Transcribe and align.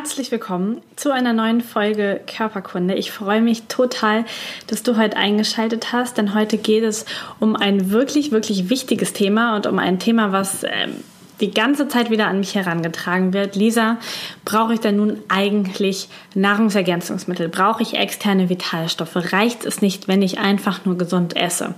Herzlich 0.00 0.30
willkommen 0.30 0.80
zu 0.94 1.10
einer 1.10 1.32
neuen 1.32 1.60
Folge 1.60 2.20
Körperkunde. 2.24 2.94
Ich 2.94 3.10
freue 3.10 3.40
mich 3.40 3.64
total, 3.64 4.24
dass 4.68 4.84
du 4.84 4.96
heute 4.96 5.16
eingeschaltet 5.16 5.92
hast, 5.92 6.18
denn 6.18 6.36
heute 6.36 6.56
geht 6.56 6.84
es 6.84 7.04
um 7.40 7.56
ein 7.56 7.90
wirklich, 7.90 8.30
wirklich 8.30 8.70
wichtiges 8.70 9.12
Thema 9.12 9.56
und 9.56 9.66
um 9.66 9.80
ein 9.80 9.98
Thema, 9.98 10.30
was 10.30 10.62
ähm, 10.62 11.02
die 11.40 11.50
ganze 11.50 11.88
Zeit 11.88 12.10
wieder 12.10 12.26
an 12.26 12.40
mich 12.40 12.54
herangetragen 12.54 13.32
wird. 13.32 13.56
Lisa, 13.56 13.98
brauche 14.44 14.74
ich 14.74 14.80
denn 14.80 14.96
nun 14.96 15.18
eigentlich 15.28 16.08
Nahrungsergänzungsmittel? 16.34 17.48
Brauche 17.48 17.82
ich 17.82 17.94
externe 17.94 18.48
Vitalstoffe? 18.48 19.32
Reicht 19.32 19.64
es 19.64 19.80
nicht, 19.80 20.08
wenn 20.08 20.22
ich 20.22 20.38
einfach 20.38 20.84
nur 20.84 20.98
gesund 20.98 21.36
esse? 21.36 21.74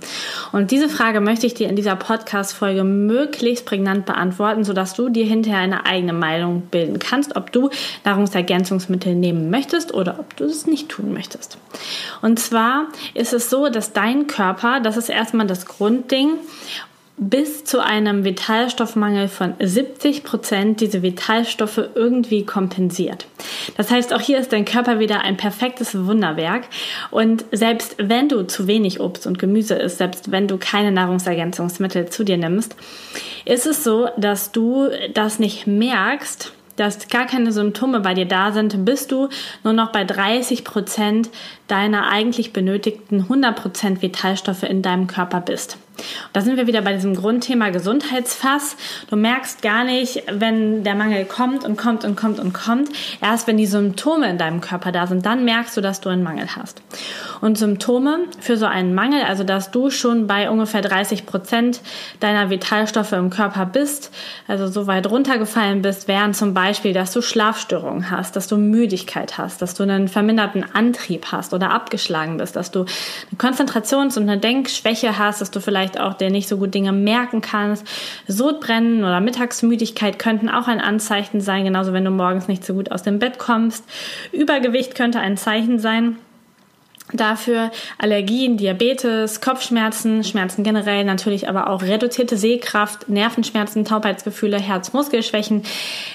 Und 0.51 0.71
diese 0.71 0.89
Frage 0.89 1.21
möchte 1.21 1.45
ich 1.45 1.53
dir 1.53 1.69
in 1.69 1.75
dieser 1.75 1.95
Podcast-Folge 1.95 2.83
möglichst 2.83 3.65
prägnant 3.65 4.05
beantworten, 4.05 4.63
sodass 4.63 4.93
du 4.93 5.09
dir 5.09 5.25
hinterher 5.25 5.59
eine 5.59 5.85
eigene 5.85 6.13
Meinung 6.13 6.61
bilden 6.71 6.99
kannst, 6.99 7.35
ob 7.35 7.51
du 7.51 7.69
Nahrungsergänzungsmittel 8.03 9.15
nehmen 9.15 9.49
möchtest 9.49 9.93
oder 9.93 10.19
ob 10.19 10.35
du 10.37 10.45
es 10.45 10.65
nicht 10.65 10.89
tun 10.89 11.13
möchtest. 11.13 11.57
Und 12.21 12.39
zwar 12.39 12.87
ist 13.13 13.33
es 13.33 13.49
so, 13.49 13.69
dass 13.69 13.93
dein 13.93 14.27
Körper, 14.27 14.79
das 14.79 14.97
ist 14.97 15.09
erstmal 15.09 15.47
das 15.47 15.65
Grundding, 15.65 16.31
bis 17.17 17.63
zu 17.63 17.83
einem 17.83 18.23
Vitalstoffmangel 18.23 19.27
von 19.27 19.53
70 19.59 20.23
Prozent 20.23 20.81
diese 20.81 21.03
Vitalstoffe 21.03 21.81
irgendwie 21.93 22.45
kompensiert. 22.45 23.27
Das 23.77 23.91
heißt, 23.91 24.13
auch 24.13 24.21
hier 24.21 24.39
ist 24.39 24.53
dein 24.53 24.65
Körper 24.65 24.99
wieder 24.99 25.21
ein 25.21 25.37
perfektes 25.37 26.05
Wunderwerk. 26.05 26.63
Und 27.11 27.45
selbst 27.51 27.95
wenn 27.99 28.27
du 28.27 28.47
zu 28.47 28.65
wenig 28.67 28.99
Obst 28.99 29.27
und 29.27 29.37
Gemüse 29.37 29.75
isst, 29.75 29.99
selbst 29.99 30.31
wenn 30.31 30.47
du 30.47 30.57
keine 30.57 30.91
Nahrungsergänzungsmittel 30.91 32.09
zu 32.09 32.23
dir 32.23 32.37
nimmst, 32.37 32.75
ist 33.45 33.67
es 33.67 33.83
so, 33.83 34.09
dass 34.17 34.51
du 34.51 34.89
das 35.13 35.37
nicht 35.37 35.67
merkst, 35.67 36.53
dass 36.75 37.07
gar 37.09 37.27
keine 37.27 37.51
Symptome 37.51 37.99
bei 37.99 38.13
dir 38.13 38.25
da 38.25 38.51
sind, 38.51 38.85
bis 38.85 39.05
du 39.05 39.29
nur 39.63 39.73
noch 39.73 39.91
bei 39.91 40.03
30 40.03 40.63
Prozent 40.63 41.29
deiner 41.67 42.07
eigentlich 42.07 42.53
benötigten 42.53 43.21
100 43.21 43.55
Prozent 43.55 44.01
Vitalstoffe 44.01 44.63
in 44.63 44.81
deinem 44.81 45.07
Körper 45.07 45.41
bist. 45.41 45.77
Da 46.33 46.41
sind 46.41 46.57
wir 46.57 46.67
wieder 46.67 46.81
bei 46.81 46.93
diesem 46.93 47.15
Grundthema 47.15 47.69
Gesundheitsfass. 47.69 48.75
Du 49.09 49.15
merkst 49.15 49.61
gar 49.61 49.83
nicht, 49.83 50.23
wenn 50.31 50.83
der 50.83 50.95
Mangel 50.95 51.25
kommt 51.25 51.63
und 51.65 51.77
kommt 51.77 52.05
und 52.05 52.15
kommt 52.15 52.39
und 52.39 52.53
kommt. 52.53 52.89
Erst 53.21 53.47
wenn 53.47 53.57
die 53.57 53.65
Symptome 53.65 54.29
in 54.29 54.37
deinem 54.37 54.61
Körper 54.61 54.91
da 54.91 55.07
sind, 55.07 55.25
dann 55.25 55.43
merkst 55.45 55.75
du, 55.75 55.81
dass 55.81 56.01
du 56.01 56.09
einen 56.09 56.23
Mangel 56.23 56.47
hast. 56.55 56.81
Und 57.41 57.57
Symptome 57.57 58.19
für 58.39 58.55
so 58.55 58.65
einen 58.65 58.93
Mangel, 58.93 59.23
also 59.23 59.43
dass 59.43 59.71
du 59.71 59.89
schon 59.89 60.27
bei 60.27 60.49
ungefähr 60.49 60.81
30 60.81 61.25
Prozent 61.25 61.81
deiner 62.19 62.49
Vitalstoffe 62.49 63.11
im 63.13 63.29
Körper 63.29 63.65
bist, 63.65 64.11
also 64.47 64.67
so 64.67 64.87
weit 64.87 65.09
runtergefallen 65.09 65.81
bist, 65.81 66.07
wären 66.07 66.33
zum 66.33 66.53
Beispiel, 66.53 66.93
dass 66.93 67.11
du 67.11 67.21
Schlafstörungen 67.21 68.11
hast, 68.11 68.35
dass 68.35 68.47
du 68.47 68.57
Müdigkeit 68.57 69.37
hast, 69.37 69.61
dass 69.61 69.73
du 69.73 69.83
einen 69.83 70.07
verminderten 70.07 70.63
Antrieb 70.73 71.31
hast 71.31 71.53
oder 71.53 71.71
abgeschlagen 71.71 72.37
bist, 72.37 72.55
dass 72.55 72.71
du 72.71 72.81
eine 72.81 73.37
Konzentrations- 73.37 74.17
und 74.17 74.29
eine 74.29 74.39
Denkschwäche 74.39 75.17
hast, 75.17 75.41
dass 75.41 75.51
du 75.51 75.59
vielleicht 75.59 75.80
vielleicht 75.81 75.99
auch, 75.99 76.13
der 76.13 76.29
nicht 76.29 76.47
so 76.47 76.57
gut 76.57 76.73
Dinge 76.73 76.91
merken 76.91 77.41
kannst. 77.41 77.87
Sodbrennen 78.27 78.99
oder 78.99 79.19
Mittagsmüdigkeit 79.19 80.19
könnten 80.19 80.49
auch 80.49 80.67
ein 80.67 80.79
Anzeichen 80.79 81.41
sein, 81.41 81.65
genauso 81.65 81.91
wenn 81.91 82.05
du 82.05 82.11
morgens 82.11 82.47
nicht 82.47 82.63
so 82.63 82.73
gut 82.73 82.91
aus 82.91 83.03
dem 83.03 83.17
Bett 83.17 83.39
kommst. 83.39 83.83
Übergewicht 84.31 84.95
könnte 84.95 85.19
ein 85.19 85.37
Zeichen 85.37 85.79
sein 85.79 86.17
dafür 87.13 87.71
Allergien, 87.97 88.57
Diabetes, 88.57 89.41
Kopfschmerzen, 89.41 90.23
Schmerzen 90.23 90.63
generell, 90.63 91.03
natürlich 91.03 91.49
aber 91.49 91.69
auch 91.69 91.81
reduzierte 91.81 92.37
Sehkraft, 92.37 93.09
Nervenschmerzen, 93.09 93.85
Taubheitsgefühle, 93.85 94.59
Herzmuskelschwächen, 94.59 95.63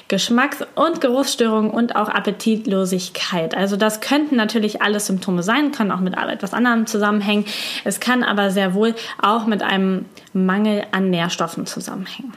Geschmacks- 0.08 0.64
und 0.74 1.00
Geruchsstörungen 1.00 1.70
und 1.70 1.96
auch 1.96 2.08
Appetitlosigkeit. 2.08 3.56
Also 3.56 3.76
das 3.76 4.00
könnten 4.00 4.36
natürlich 4.36 4.82
alles 4.82 5.06
Symptome 5.06 5.42
sein, 5.42 5.72
können 5.72 5.90
auch 5.90 6.00
mit 6.00 6.16
etwas 6.16 6.52
anderem 6.52 6.86
zusammenhängen. 6.86 7.44
Es 7.84 8.00
kann 8.00 8.22
aber 8.22 8.50
sehr 8.50 8.74
wohl 8.74 8.94
auch 9.20 9.46
mit 9.46 9.62
einem 9.62 10.06
Mangel 10.32 10.84
an 10.92 11.10
Nährstoffen 11.10 11.66
zusammenhängen. 11.66 12.32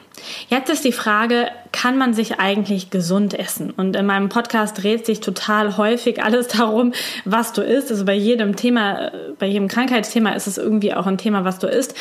Jetzt 0.47 0.69
ist 0.69 0.85
die 0.85 0.91
Frage, 0.91 1.47
kann 1.72 1.97
man 1.97 2.13
sich 2.13 2.40
eigentlich 2.40 2.90
gesund 2.90 3.38
essen? 3.38 3.72
Und 3.72 3.96
in 3.96 4.06
meinem 4.06 4.30
Podcast 4.30 4.81
dreht 4.81 5.06
sich 5.06 5.19
total 5.19 5.78
häufig 5.78 6.24
alles 6.24 6.47
darum, 6.57 6.94
was 7.25 7.53
du 7.53 7.62
isst. 7.62 7.91
Also 7.91 8.06
bei 8.06 8.13
jedem 8.13 8.56
Thema, 8.56 9.12
bei 9.38 9.46
jedem 9.46 9.68
Krankheitsthema 9.68 10.31
ist 10.31 10.47
es 10.47 10.57
irgendwie 10.57 10.94
auch 10.94 11.07
ein 11.07 11.18
Thema, 11.18 11.44
was 11.46 11.59
du 11.59 11.68
isst. 11.68 11.96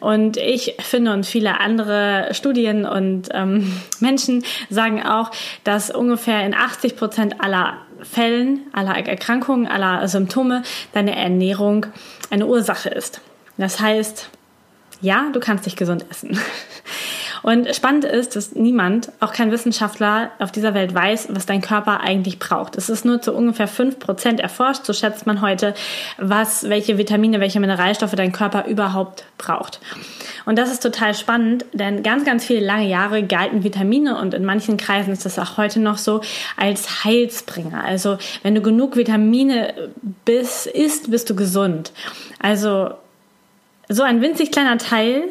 Und 0.00 0.36
ich 0.36 0.76
finde 0.80 1.12
und 1.12 1.26
viele 1.26 1.60
andere 1.60 2.28
Studien 2.32 2.84
und 2.86 3.28
ähm, 3.32 3.80
Menschen 4.00 4.44
sagen 4.70 5.02
auch, 5.02 5.30
dass 5.64 5.90
ungefähr 5.90 6.44
in 6.44 6.54
80 6.54 6.96
Prozent 6.96 7.40
aller 7.40 7.78
Fällen, 8.02 8.60
aller 8.72 8.94
Erkrankungen, 8.96 9.66
aller 9.66 10.06
Symptome 10.08 10.62
deine 10.92 11.16
Ernährung 11.16 11.86
eine 12.30 12.46
Ursache 12.46 12.90
ist. 12.90 13.20
Das 13.56 13.80
heißt, 13.80 14.28
ja, 15.00 15.28
du 15.32 15.40
kannst 15.40 15.66
dich 15.66 15.76
gesund 15.76 16.06
essen. 16.10 16.38
Und 17.44 17.76
spannend 17.76 18.06
ist, 18.06 18.36
dass 18.36 18.54
niemand, 18.54 19.12
auch 19.20 19.34
kein 19.34 19.50
Wissenschaftler 19.50 20.30
auf 20.38 20.50
dieser 20.50 20.72
Welt 20.72 20.94
weiß, 20.94 21.28
was 21.28 21.44
dein 21.44 21.60
Körper 21.60 22.00
eigentlich 22.00 22.38
braucht. 22.38 22.74
Es 22.78 22.88
ist 22.88 23.04
nur 23.04 23.20
zu 23.20 23.34
ungefähr 23.34 23.68
fünf 23.68 23.98
Prozent 23.98 24.40
erforscht, 24.40 24.86
so 24.86 24.94
schätzt 24.94 25.26
man 25.26 25.42
heute, 25.42 25.74
was, 26.16 26.70
welche 26.70 26.96
Vitamine, 26.96 27.40
welche 27.40 27.60
Mineralstoffe 27.60 28.14
dein 28.14 28.32
Körper 28.32 28.64
überhaupt 28.64 29.26
braucht. 29.36 29.78
Und 30.46 30.56
das 30.56 30.72
ist 30.72 30.82
total 30.82 31.12
spannend, 31.12 31.66
denn 31.74 32.02
ganz, 32.02 32.24
ganz 32.24 32.46
viele 32.46 32.60
lange 32.60 32.88
Jahre 32.88 33.22
galten 33.22 33.62
Vitamine 33.62 34.18
und 34.18 34.32
in 34.32 34.46
manchen 34.46 34.78
Kreisen 34.78 35.12
ist 35.12 35.26
das 35.26 35.38
auch 35.38 35.58
heute 35.58 35.80
noch 35.80 35.98
so 35.98 36.22
als 36.56 37.04
Heilsbringer. 37.04 37.84
Also 37.84 38.16
wenn 38.42 38.54
du 38.54 38.62
genug 38.62 38.96
Vitamine 38.96 39.74
bist, 40.24 40.66
isst, 40.66 41.10
bist 41.10 41.28
du 41.28 41.36
gesund. 41.36 41.92
Also 42.38 42.92
so 43.90 44.02
ein 44.02 44.22
winzig 44.22 44.50
kleiner 44.50 44.78
Teil 44.78 45.24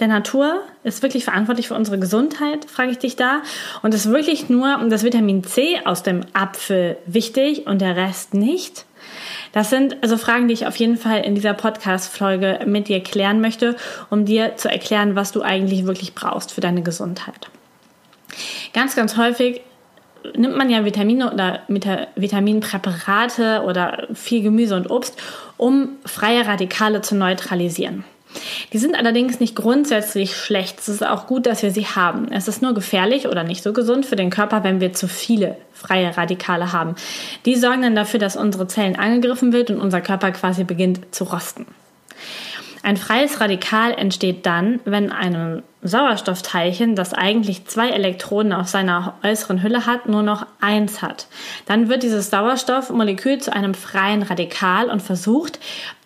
der 0.00 0.08
Natur 0.08 0.62
ist 0.82 1.02
wirklich 1.02 1.24
verantwortlich 1.24 1.68
für 1.68 1.74
unsere 1.74 1.98
Gesundheit, 1.98 2.64
frage 2.64 2.90
ich 2.90 2.98
dich 2.98 3.16
da. 3.16 3.42
Und 3.82 3.94
ist 3.94 4.10
wirklich 4.10 4.48
nur 4.48 4.78
das 4.88 5.04
Vitamin 5.04 5.44
C 5.44 5.78
aus 5.84 6.02
dem 6.02 6.22
Apfel 6.32 6.96
wichtig 7.06 7.66
und 7.66 7.80
der 7.80 7.96
Rest 7.96 8.34
nicht? 8.34 8.86
Das 9.52 9.70
sind 9.70 10.02
also 10.02 10.16
Fragen, 10.16 10.48
die 10.48 10.54
ich 10.54 10.66
auf 10.66 10.76
jeden 10.76 10.96
Fall 10.96 11.24
in 11.24 11.34
dieser 11.34 11.54
Podcast-Folge 11.54 12.60
mit 12.66 12.88
dir 12.88 13.02
klären 13.02 13.40
möchte, 13.40 13.76
um 14.08 14.24
dir 14.24 14.56
zu 14.56 14.70
erklären, 14.70 15.16
was 15.16 15.32
du 15.32 15.42
eigentlich 15.42 15.86
wirklich 15.86 16.14
brauchst 16.14 16.52
für 16.52 16.60
deine 16.60 16.82
Gesundheit. 16.82 17.50
Ganz, 18.72 18.94
ganz 18.94 19.16
häufig 19.16 19.62
nimmt 20.36 20.56
man 20.56 20.70
ja 20.70 20.84
Vitamine 20.84 21.32
oder 21.32 21.60
Vitaminpräparate 21.68 23.62
oder 23.64 24.06
viel 24.14 24.42
Gemüse 24.42 24.76
und 24.76 24.90
Obst, 24.90 25.20
um 25.56 25.96
freie 26.04 26.46
Radikale 26.46 27.00
zu 27.00 27.16
neutralisieren. 27.16 28.04
Die 28.72 28.78
sind 28.78 28.94
allerdings 28.94 29.40
nicht 29.40 29.56
grundsätzlich 29.56 30.36
schlecht. 30.36 30.78
Es 30.78 30.88
ist 30.88 31.04
auch 31.04 31.26
gut, 31.26 31.46
dass 31.46 31.62
wir 31.62 31.70
sie 31.70 31.86
haben. 31.86 32.30
Es 32.30 32.48
ist 32.48 32.62
nur 32.62 32.74
gefährlich 32.74 33.26
oder 33.26 33.44
nicht 33.44 33.62
so 33.62 33.72
gesund 33.72 34.06
für 34.06 34.16
den 34.16 34.30
Körper, 34.30 34.64
wenn 34.64 34.80
wir 34.80 34.92
zu 34.92 35.08
viele 35.08 35.56
freie 35.72 36.16
Radikale 36.16 36.72
haben. 36.72 36.94
Die 37.46 37.56
sorgen 37.56 37.82
dann 37.82 37.96
dafür, 37.96 38.20
dass 38.20 38.36
unsere 38.36 38.68
Zellen 38.68 38.96
angegriffen 38.96 39.52
wird 39.52 39.70
und 39.70 39.80
unser 39.80 40.00
Körper 40.00 40.30
quasi 40.32 40.64
beginnt 40.64 41.14
zu 41.14 41.24
rosten. 41.24 41.66
Ein 42.82 42.96
freies 42.96 43.40
Radikal 43.40 43.92
entsteht 43.92 44.46
dann, 44.46 44.80
wenn 44.86 45.12
ein 45.12 45.62
Sauerstoffteilchen, 45.82 46.94
das 46.94 47.12
eigentlich 47.12 47.66
zwei 47.66 47.90
Elektronen 47.90 48.54
auf 48.54 48.68
seiner 48.68 49.14
äußeren 49.22 49.62
Hülle 49.62 49.84
hat, 49.84 50.08
nur 50.08 50.22
noch 50.22 50.46
eins 50.60 51.02
hat. 51.02 51.26
Dann 51.66 51.90
wird 51.90 52.02
dieses 52.02 52.30
Sauerstoffmolekül 52.30 53.38
zu 53.38 53.52
einem 53.52 53.74
freien 53.74 54.22
Radikal 54.22 54.88
und 54.88 55.02
versucht, 55.02 55.58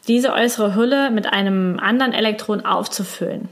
diese 0.08 0.32
äußere 0.32 0.74
Hülle 0.74 1.10
mit 1.10 1.32
einem 1.32 1.78
anderen 1.80 2.12
Elektron 2.12 2.64
aufzufüllen. 2.64 3.48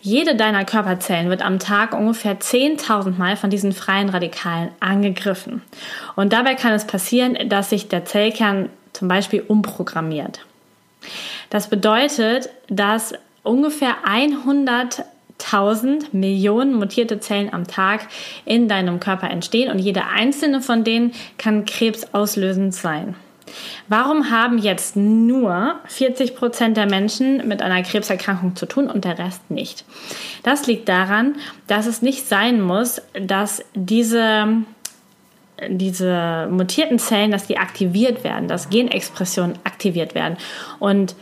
Jede 0.00 0.36
deiner 0.36 0.64
Körperzellen 0.64 1.28
wird 1.28 1.42
am 1.42 1.58
Tag 1.58 1.92
ungefähr 1.92 2.38
10.000 2.38 3.18
Mal 3.18 3.36
von 3.36 3.50
diesen 3.50 3.72
freien 3.72 4.08
Radikalen 4.08 4.70
angegriffen. 4.80 5.62
Und 6.14 6.32
dabei 6.32 6.54
kann 6.54 6.72
es 6.72 6.86
passieren, 6.86 7.36
dass 7.48 7.70
sich 7.70 7.88
der 7.88 8.04
Zellkern 8.04 8.70
zum 8.92 9.08
Beispiel 9.08 9.44
umprogrammiert. 9.46 10.40
Das 11.50 11.68
bedeutet, 11.68 12.50
dass 12.68 13.14
ungefähr 13.42 13.96
100.000 14.06 16.06
Millionen 16.12 16.74
mutierte 16.74 17.18
Zellen 17.18 17.52
am 17.52 17.66
Tag 17.66 18.06
in 18.44 18.68
deinem 18.68 19.00
Körper 19.00 19.30
entstehen 19.30 19.70
und 19.70 19.78
jede 19.78 20.06
einzelne 20.06 20.60
von 20.60 20.84
denen 20.84 21.12
kann 21.38 21.64
krebsauslösend 21.64 22.74
sein. 22.74 23.16
Warum 23.88 24.30
haben 24.30 24.58
jetzt 24.58 24.96
nur 24.96 25.76
40 25.86 26.36
Prozent 26.36 26.76
der 26.76 26.86
Menschen 26.86 27.46
mit 27.48 27.62
einer 27.62 27.82
Krebserkrankung 27.82 28.56
zu 28.56 28.66
tun 28.66 28.88
und 28.88 29.04
der 29.04 29.18
Rest 29.18 29.50
nicht? 29.50 29.84
Das 30.42 30.66
liegt 30.66 30.88
daran, 30.88 31.36
dass 31.66 31.86
es 31.86 32.02
nicht 32.02 32.26
sein 32.26 32.60
muss, 32.60 33.00
dass 33.20 33.64
diese 33.74 34.62
diese 35.68 36.46
mutierten 36.50 37.00
Zellen, 37.00 37.32
dass 37.32 37.48
die 37.48 37.58
aktiviert 37.58 38.22
werden, 38.22 38.46
dass 38.46 38.70
Genexpressionen 38.70 39.58
aktiviert 39.64 40.14
werden. 40.14 40.36
Und 40.78 41.16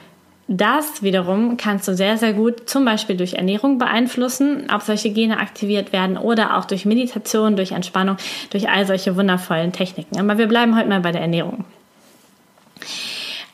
das 0.49 1.03
wiederum 1.03 1.57
kannst 1.57 1.89
du 1.89 1.95
sehr, 1.95 2.19
sehr 2.19 2.33
gut 2.33 2.69
zum 2.69 2.85
Beispiel 2.85 3.17
durch 3.17 3.35
Ernährung 3.35 3.79
beeinflussen, 3.79 4.69
ob 4.73 4.83
solche 4.83 5.11
Gene 5.11 5.39
aktiviert 5.39 5.93
werden 5.93 6.17
oder 6.17 6.57
auch 6.57 6.67
durch 6.67 6.85
Meditation, 6.85 7.57
durch 7.57 7.73
Entspannung, 7.73 8.17
durch 8.51 8.69
all 8.69 8.87
solche 8.87 9.17
wundervollen 9.17 9.73
Techniken. 9.73 10.21
Aber 10.21 10.39
wir 10.39 10.47
bleiben 10.47 10.77
heute 10.77 10.89
mal 10.89 11.01
bei 11.01 11.11
der 11.11 11.23
Ernährung. 11.23 11.65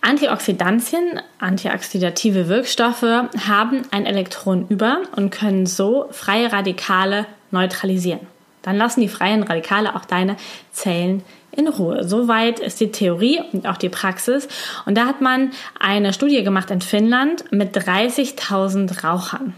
Antioxidantien, 0.03 1.21
antioxidative 1.39 2.49
Wirkstoffe, 2.49 3.03
haben 3.47 3.83
ein 3.93 4.05
Elektron 4.05 4.67
über 4.69 5.03
und 5.17 5.31
können 5.31 5.65
so 5.65 6.09
freie 6.11 6.53
Radikale 6.53 7.27
neutralisieren. 7.53 8.27
Dann 8.63 8.77
lassen 8.77 9.01
die 9.01 9.09
freien 9.09 9.45
Radikale 9.45 9.95
auch 9.95 10.05
deine 10.05 10.37
Zellen 10.73 11.23
in 11.53 11.69
Ruhe. 11.69 12.03
Soweit 12.05 12.59
ist 12.59 12.81
die 12.81 12.91
Theorie 12.91 13.41
und 13.53 13.67
auch 13.67 13.77
die 13.77 13.89
Praxis. 13.89 14.49
Und 14.87 14.97
da 14.97 15.07
hat 15.07 15.21
man 15.21 15.53
eine 15.79 16.13
Studie 16.13 16.43
gemacht 16.43 16.71
in 16.71 16.81
Finnland 16.81 17.45
mit 17.53 17.77
30.000 17.77 19.05
Rauchern. 19.05 19.55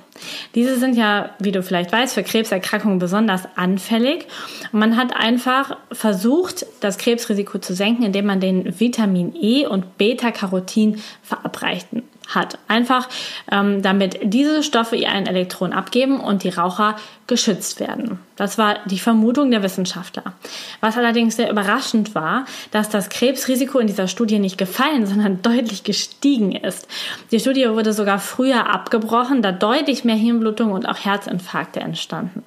Diese 0.54 0.78
sind 0.78 0.96
ja, 0.96 1.30
wie 1.38 1.52
du 1.52 1.62
vielleicht 1.62 1.92
weißt, 1.92 2.14
für 2.14 2.22
Krebserkrankungen 2.22 2.98
besonders 2.98 3.42
anfällig. 3.56 4.26
Und 4.72 4.78
man 4.80 4.96
hat 4.96 5.14
einfach 5.14 5.76
versucht, 5.92 6.66
das 6.80 6.98
Krebsrisiko 6.98 7.58
zu 7.58 7.74
senken, 7.74 8.04
indem 8.04 8.26
man 8.26 8.40
den 8.40 8.78
Vitamin 8.78 9.34
E 9.34 9.66
und 9.66 9.98
Beta-Carotin 9.98 11.00
verabreichten 11.22 12.02
hat. 12.28 12.58
Einfach 12.68 13.08
ähm, 13.50 13.82
damit 13.82 14.18
diese 14.22 14.62
Stoffe 14.62 14.96
ihr 14.96 15.10
ein 15.10 15.26
Elektron 15.26 15.72
abgeben 15.72 16.20
und 16.20 16.42
die 16.42 16.48
Raucher 16.48 16.96
geschützt 17.26 17.80
werden. 17.80 18.18
Das 18.36 18.58
war 18.58 18.78
die 18.86 18.98
Vermutung 18.98 19.50
der 19.50 19.62
Wissenschaftler. 19.62 20.34
Was 20.80 20.98
allerdings 20.98 21.36
sehr 21.36 21.50
überraschend 21.50 22.14
war, 22.14 22.44
dass 22.70 22.88
das 22.88 23.08
Krebsrisiko 23.08 23.78
in 23.78 23.86
dieser 23.86 24.08
Studie 24.08 24.38
nicht 24.38 24.58
gefallen, 24.58 25.06
sondern 25.06 25.42
deutlich 25.42 25.84
gestiegen 25.84 26.52
ist. 26.52 26.88
Die 27.30 27.40
Studie 27.40 27.68
wurde 27.68 27.92
sogar 27.92 28.18
früher 28.18 28.68
abgebrochen, 28.68 29.42
da 29.42 29.52
deutlich 29.52 30.04
mehr 30.04 30.16
Hirnblutung 30.16 30.72
und 30.72 30.86
auch 30.86 31.04
Herzinfarkte 31.04 31.80
entstanden. 31.80 32.42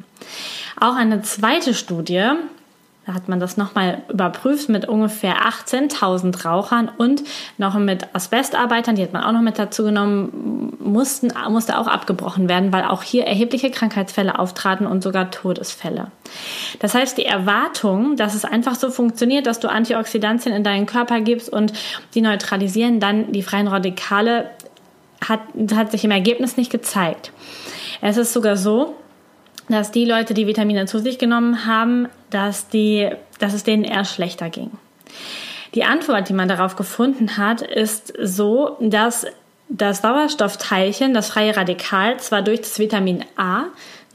Auch 0.79 0.95
eine 0.95 1.23
zweite 1.23 1.73
Studie 1.73 2.31
da 3.07 3.13
hat 3.13 3.29
man 3.29 3.39
das 3.39 3.55
nochmal 3.55 4.01
überprüft 4.09 4.67
mit 4.67 4.85
ungefähr 4.85 5.37
18.000 5.47 6.43
Rauchern 6.43 6.91
und 6.97 7.23
noch 7.57 7.75
mit 7.75 8.13
Asbestarbeitern, 8.13 8.95
die 8.95 9.03
hat 9.03 9.13
man 9.13 9.23
auch 9.23 9.31
noch 9.31 9.41
mit 9.41 9.57
dazu 9.57 9.85
genommen, 9.85 10.75
mussten, 10.81 11.31
musste 11.49 11.79
auch 11.79 11.87
abgebrochen 11.87 12.49
werden, 12.49 12.73
weil 12.73 12.83
auch 12.83 13.03
hier 13.03 13.25
erhebliche 13.25 13.71
Krankheitsfälle 13.71 14.37
auftraten 14.37 14.85
und 14.85 15.03
sogar 15.03 15.31
Todesfälle. 15.31 16.11
Das 16.79 16.95
heißt, 16.95 17.17
die 17.17 17.25
Erwartung, 17.25 18.17
dass 18.17 18.35
es 18.35 18.43
einfach 18.43 18.75
so 18.75 18.91
funktioniert, 18.91 19.47
dass 19.47 19.61
du 19.61 19.69
Antioxidantien 19.69 20.53
in 20.53 20.65
deinen 20.65 20.85
Körper 20.85 21.21
gibst 21.21 21.47
und 21.47 21.71
die 22.13 22.19
neutralisieren 22.19 22.99
dann 22.99 23.31
die 23.31 23.41
freien 23.41 23.69
Radikale, 23.69 24.49
hat, 25.25 25.39
hat 25.73 25.91
sich 25.91 26.03
im 26.03 26.11
Ergebnis 26.11 26.57
nicht 26.57 26.71
gezeigt. 26.71 27.31
Es 28.01 28.17
ist 28.17 28.33
sogar 28.33 28.57
so, 28.57 28.95
dass 29.69 29.91
die 29.91 30.05
Leute, 30.05 30.33
die 30.33 30.47
Vitamine 30.47 30.85
zu 30.85 30.99
sich 30.99 31.17
genommen 31.17 31.65
haben, 31.65 32.07
dass, 32.29 32.69
die, 32.69 33.09
dass 33.39 33.53
es 33.53 33.63
denen 33.63 33.83
eher 33.83 34.05
schlechter 34.05 34.49
ging. 34.49 34.71
Die 35.75 35.83
Antwort, 35.83 36.29
die 36.29 36.33
man 36.33 36.47
darauf 36.47 36.75
gefunden 36.75 37.37
hat, 37.37 37.61
ist 37.61 38.13
so, 38.21 38.77
dass 38.79 39.25
das 39.69 40.01
Sauerstoffteilchen, 40.01 41.13
das 41.13 41.29
freie 41.29 41.55
Radikal, 41.55 42.17
zwar 42.19 42.41
durch 42.41 42.61
das 42.61 42.79
Vitamin 42.79 43.25
A 43.35 43.65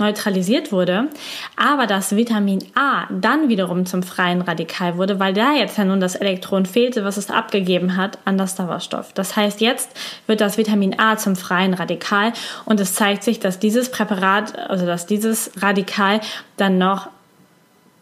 neutralisiert 0.02 0.72
wurde, 0.72 1.08
aber 1.56 1.86
das 1.86 2.16
Vitamin 2.16 2.58
A 2.74 3.06
dann 3.10 3.48
wiederum 3.48 3.86
zum 3.86 4.02
freien 4.02 4.42
Radikal 4.42 4.96
wurde, 4.96 5.20
weil 5.20 5.32
da 5.32 5.54
jetzt 5.54 5.78
ja 5.78 5.84
nun 5.84 6.00
das 6.00 6.16
Elektron 6.16 6.66
fehlte, 6.66 7.04
was 7.04 7.16
es 7.16 7.30
abgegeben 7.30 7.96
hat 7.96 8.18
an 8.24 8.36
das 8.36 8.56
Sauerstoff. 8.56 9.12
Das 9.12 9.36
heißt, 9.36 9.60
jetzt 9.60 9.90
wird 10.26 10.40
das 10.40 10.58
Vitamin 10.58 10.98
A 10.98 11.16
zum 11.16 11.36
freien 11.36 11.74
Radikal 11.74 12.32
und 12.64 12.80
es 12.80 12.94
zeigt 12.94 13.22
sich, 13.22 13.38
dass 13.40 13.58
dieses 13.58 13.90
Präparat, 13.90 14.58
also 14.58 14.84
dass 14.86 15.06
dieses 15.06 15.52
Radikal 15.62 16.20
dann 16.56 16.78
noch 16.78 17.08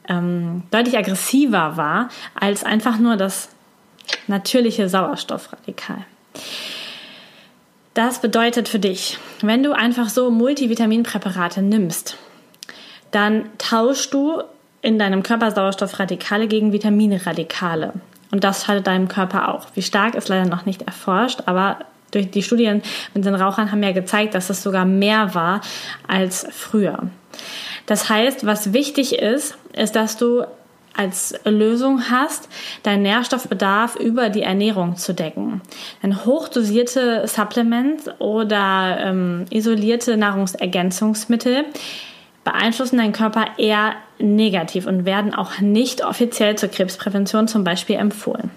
ähm, 0.08 0.62
deutlich 0.70 0.96
aggressiver 0.96 1.76
war 1.76 2.08
als 2.34 2.64
einfach 2.64 2.98
nur 2.98 3.16
das 3.16 3.50
natürliche 4.26 4.88
Sauerstoffradikal. 4.88 6.04
Das 7.94 8.20
bedeutet 8.20 8.68
für 8.68 8.78
dich, 8.78 9.18
wenn 9.42 9.62
du 9.62 9.72
einfach 9.72 10.08
so 10.08 10.30
Multivitaminpräparate 10.30 11.60
nimmst, 11.60 12.16
dann 13.10 13.46
tauschst 13.58 14.14
du 14.14 14.42
in 14.80 14.98
deinem 14.98 15.22
Körper 15.22 15.50
Sauerstoffradikale 15.50 16.46
gegen 16.46 16.72
Vitaminradikale. 16.72 17.94
Und 18.30 18.44
das 18.44 18.64
schadet 18.64 18.86
deinem 18.86 19.08
Körper 19.08 19.52
auch. 19.52 19.66
Wie 19.74 19.82
stark 19.82 20.14
ist 20.14 20.28
leider 20.28 20.48
noch 20.48 20.66
nicht 20.66 20.82
erforscht, 20.82 21.42
aber 21.46 21.78
durch 22.12 22.30
die 22.30 22.42
Studien 22.42 22.82
mit 23.12 23.24
den 23.24 23.34
Rauchern 23.34 23.70
haben 23.72 23.82
ja 23.82 23.92
gezeigt, 23.92 24.34
dass 24.34 24.50
es 24.50 24.62
sogar 24.62 24.84
mehr 24.84 25.34
war 25.34 25.60
als 26.06 26.46
früher. 26.50 27.10
Das 27.86 28.08
heißt, 28.08 28.46
was 28.46 28.72
wichtig 28.72 29.18
ist, 29.18 29.56
ist, 29.72 29.96
dass 29.96 30.16
du 30.16 30.44
als 30.96 31.34
Lösung 31.44 32.10
hast, 32.10 32.48
deinen 32.82 33.02
Nährstoffbedarf 33.02 33.96
über 33.96 34.28
die 34.28 34.42
Ernährung 34.42 34.96
zu 34.96 35.14
decken. 35.14 35.60
Denn 36.02 36.24
hochdosierte 36.24 37.26
Supplements 37.26 38.08
oder 38.18 38.98
ähm, 39.00 39.44
isolierte 39.50 40.16
Nahrungsergänzungsmittel 40.16 41.64
beeinflussen 42.44 42.98
deinen 42.98 43.12
Körper 43.12 43.46
eher 43.58 43.94
negativ 44.18 44.86
und 44.86 45.04
werden 45.04 45.34
auch 45.34 45.60
nicht 45.60 46.04
offiziell 46.04 46.56
zur 46.56 46.70
Krebsprävention 46.70 47.48
zum 47.48 47.64
Beispiel 47.64 47.96
empfohlen. 47.96 48.50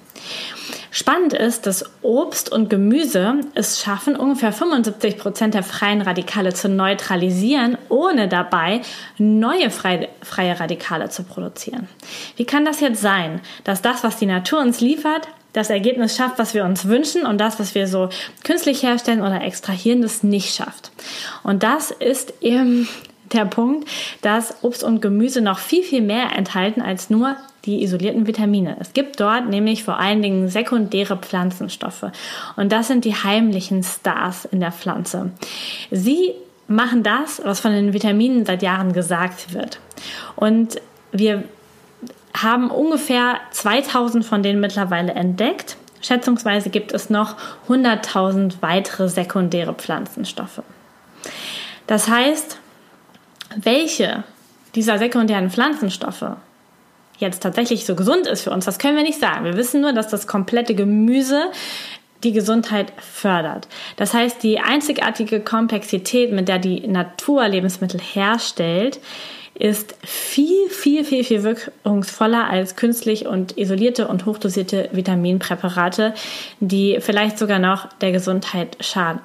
Spannend 0.95 1.33
ist, 1.33 1.65
dass 1.65 1.85
Obst 2.03 2.51
und 2.51 2.69
Gemüse 2.69 3.41
es 3.55 3.81
schaffen, 3.81 4.15
ungefähr 4.15 4.53
75 4.53 5.17
Prozent 5.17 5.55
der 5.55 5.63
freien 5.63 6.01
Radikale 6.01 6.53
zu 6.53 6.69
neutralisieren, 6.69 7.79
ohne 7.89 8.27
dabei 8.27 8.81
neue 9.17 9.71
freie, 9.71 10.09
Radikale 10.59 11.09
zu 11.09 11.23
produzieren. 11.23 11.89
Wie 12.35 12.45
kann 12.45 12.63
das 12.63 12.79
jetzt 12.79 13.01
sein, 13.01 13.41
dass 13.63 13.81
das, 13.81 14.03
was 14.03 14.17
die 14.17 14.27
Natur 14.27 14.59
uns 14.59 14.81
liefert, 14.81 15.27
das 15.53 15.71
Ergebnis 15.71 16.15
schafft, 16.15 16.37
was 16.37 16.53
wir 16.53 16.63
uns 16.63 16.87
wünschen 16.87 17.25
und 17.25 17.39
das, 17.39 17.59
was 17.59 17.73
wir 17.73 17.87
so 17.87 18.09
künstlich 18.43 18.83
herstellen 18.83 19.21
oder 19.21 19.41
extrahieren, 19.41 20.03
das 20.03 20.21
nicht 20.21 20.53
schafft. 20.53 20.91
Und 21.41 21.63
das 21.63 21.89
ist 21.89 22.35
eben 22.41 22.87
der 23.31 23.45
Punkt, 23.45 23.89
dass 24.21 24.63
Obst 24.63 24.83
und 24.83 25.01
Gemüse 25.01 25.41
noch 25.41 25.57
viel, 25.57 25.81
viel 25.81 26.03
mehr 26.03 26.35
enthalten 26.37 26.83
als 26.83 27.09
nur 27.09 27.35
die 27.65 27.81
isolierten 27.83 28.27
Vitamine. 28.27 28.75
Es 28.79 28.93
gibt 28.93 29.19
dort 29.19 29.47
nämlich 29.47 29.83
vor 29.83 29.97
allen 29.97 30.21
Dingen 30.21 30.49
sekundäre 30.49 31.17
Pflanzenstoffe. 31.17 32.05
Und 32.55 32.71
das 32.71 32.87
sind 32.87 33.05
die 33.05 33.15
heimlichen 33.15 33.83
Stars 33.83 34.45
in 34.45 34.59
der 34.59 34.71
Pflanze. 34.71 35.31
Sie 35.89 36.33
machen 36.67 37.03
das, 37.03 37.41
was 37.43 37.59
von 37.59 37.71
den 37.71 37.93
Vitaminen 37.93 38.45
seit 38.45 38.63
Jahren 38.63 38.93
gesagt 38.93 39.53
wird. 39.53 39.79
Und 40.35 40.81
wir 41.11 41.43
haben 42.35 42.71
ungefähr 42.71 43.39
2000 43.51 44.25
von 44.25 44.43
denen 44.43 44.59
mittlerweile 44.59 45.13
entdeckt. 45.13 45.77
Schätzungsweise 46.01 46.69
gibt 46.69 46.91
es 46.91 47.09
noch 47.09 47.37
100.000 47.69 48.55
weitere 48.59 49.07
sekundäre 49.07 49.73
Pflanzenstoffe. 49.73 50.63
Das 51.87 52.09
heißt, 52.09 52.57
welche 53.55 54.23
dieser 54.75 54.97
sekundären 54.97 55.49
Pflanzenstoffe 55.49 56.25
jetzt 57.17 57.41
tatsächlich 57.41 57.85
so 57.85 57.95
gesund 57.95 58.27
ist 58.27 58.41
für 58.41 58.51
uns, 58.51 58.65
das 58.65 58.79
können 58.79 58.97
wir 58.97 59.03
nicht 59.03 59.19
sagen. 59.19 59.45
Wir 59.45 59.57
wissen 59.57 59.81
nur, 59.81 59.93
dass 59.93 60.07
das 60.07 60.27
komplette 60.27 60.75
Gemüse 60.75 61.51
die 62.23 62.31
Gesundheit 62.31 62.93
fördert. 62.97 63.67
Das 63.97 64.13
heißt, 64.13 64.41
die 64.43 64.59
einzigartige 64.59 65.41
Komplexität, 65.41 66.31
mit 66.31 66.47
der 66.47 66.59
die 66.59 66.87
Natur 66.87 67.47
Lebensmittel 67.47 67.99
herstellt, 67.99 68.99
ist 69.55 69.95
viel, 70.03 70.69
viel, 70.69 71.03
viel, 71.03 71.23
viel 71.23 71.43
wirkungsvoller 71.43 72.49
als 72.49 72.75
künstlich 72.75 73.27
und 73.27 73.57
isolierte 73.57 74.07
und 74.07 74.25
hochdosierte 74.25 74.89
Vitaminpräparate, 74.91 76.13
die 76.59 76.97
vielleicht 76.99 77.37
sogar 77.37 77.59
noch 77.59 77.89
der 77.99 78.11
Gesundheit 78.11 78.77
schaden. 78.79 79.21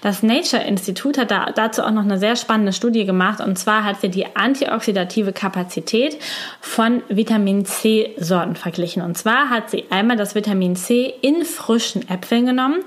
Das 0.00 0.22
Nature 0.22 0.62
Institut 0.62 1.18
hat 1.18 1.30
da, 1.30 1.46
dazu 1.54 1.82
auch 1.82 1.90
noch 1.90 2.04
eine 2.04 2.18
sehr 2.18 2.36
spannende 2.36 2.72
Studie 2.72 3.04
gemacht 3.04 3.40
und 3.40 3.58
zwar 3.58 3.84
hat 3.84 4.00
sie 4.00 4.08
die 4.08 4.36
antioxidative 4.36 5.32
Kapazität 5.32 6.18
von 6.60 7.02
Vitamin 7.08 7.64
C 7.64 8.14
Sorten 8.18 8.56
verglichen. 8.56 9.02
Und 9.02 9.16
zwar 9.16 9.50
hat 9.50 9.70
sie 9.70 9.84
einmal 9.90 10.16
das 10.16 10.34
Vitamin 10.34 10.76
C 10.76 11.14
in 11.22 11.44
frischen 11.44 12.08
Äpfeln 12.08 12.46
genommen 12.46 12.82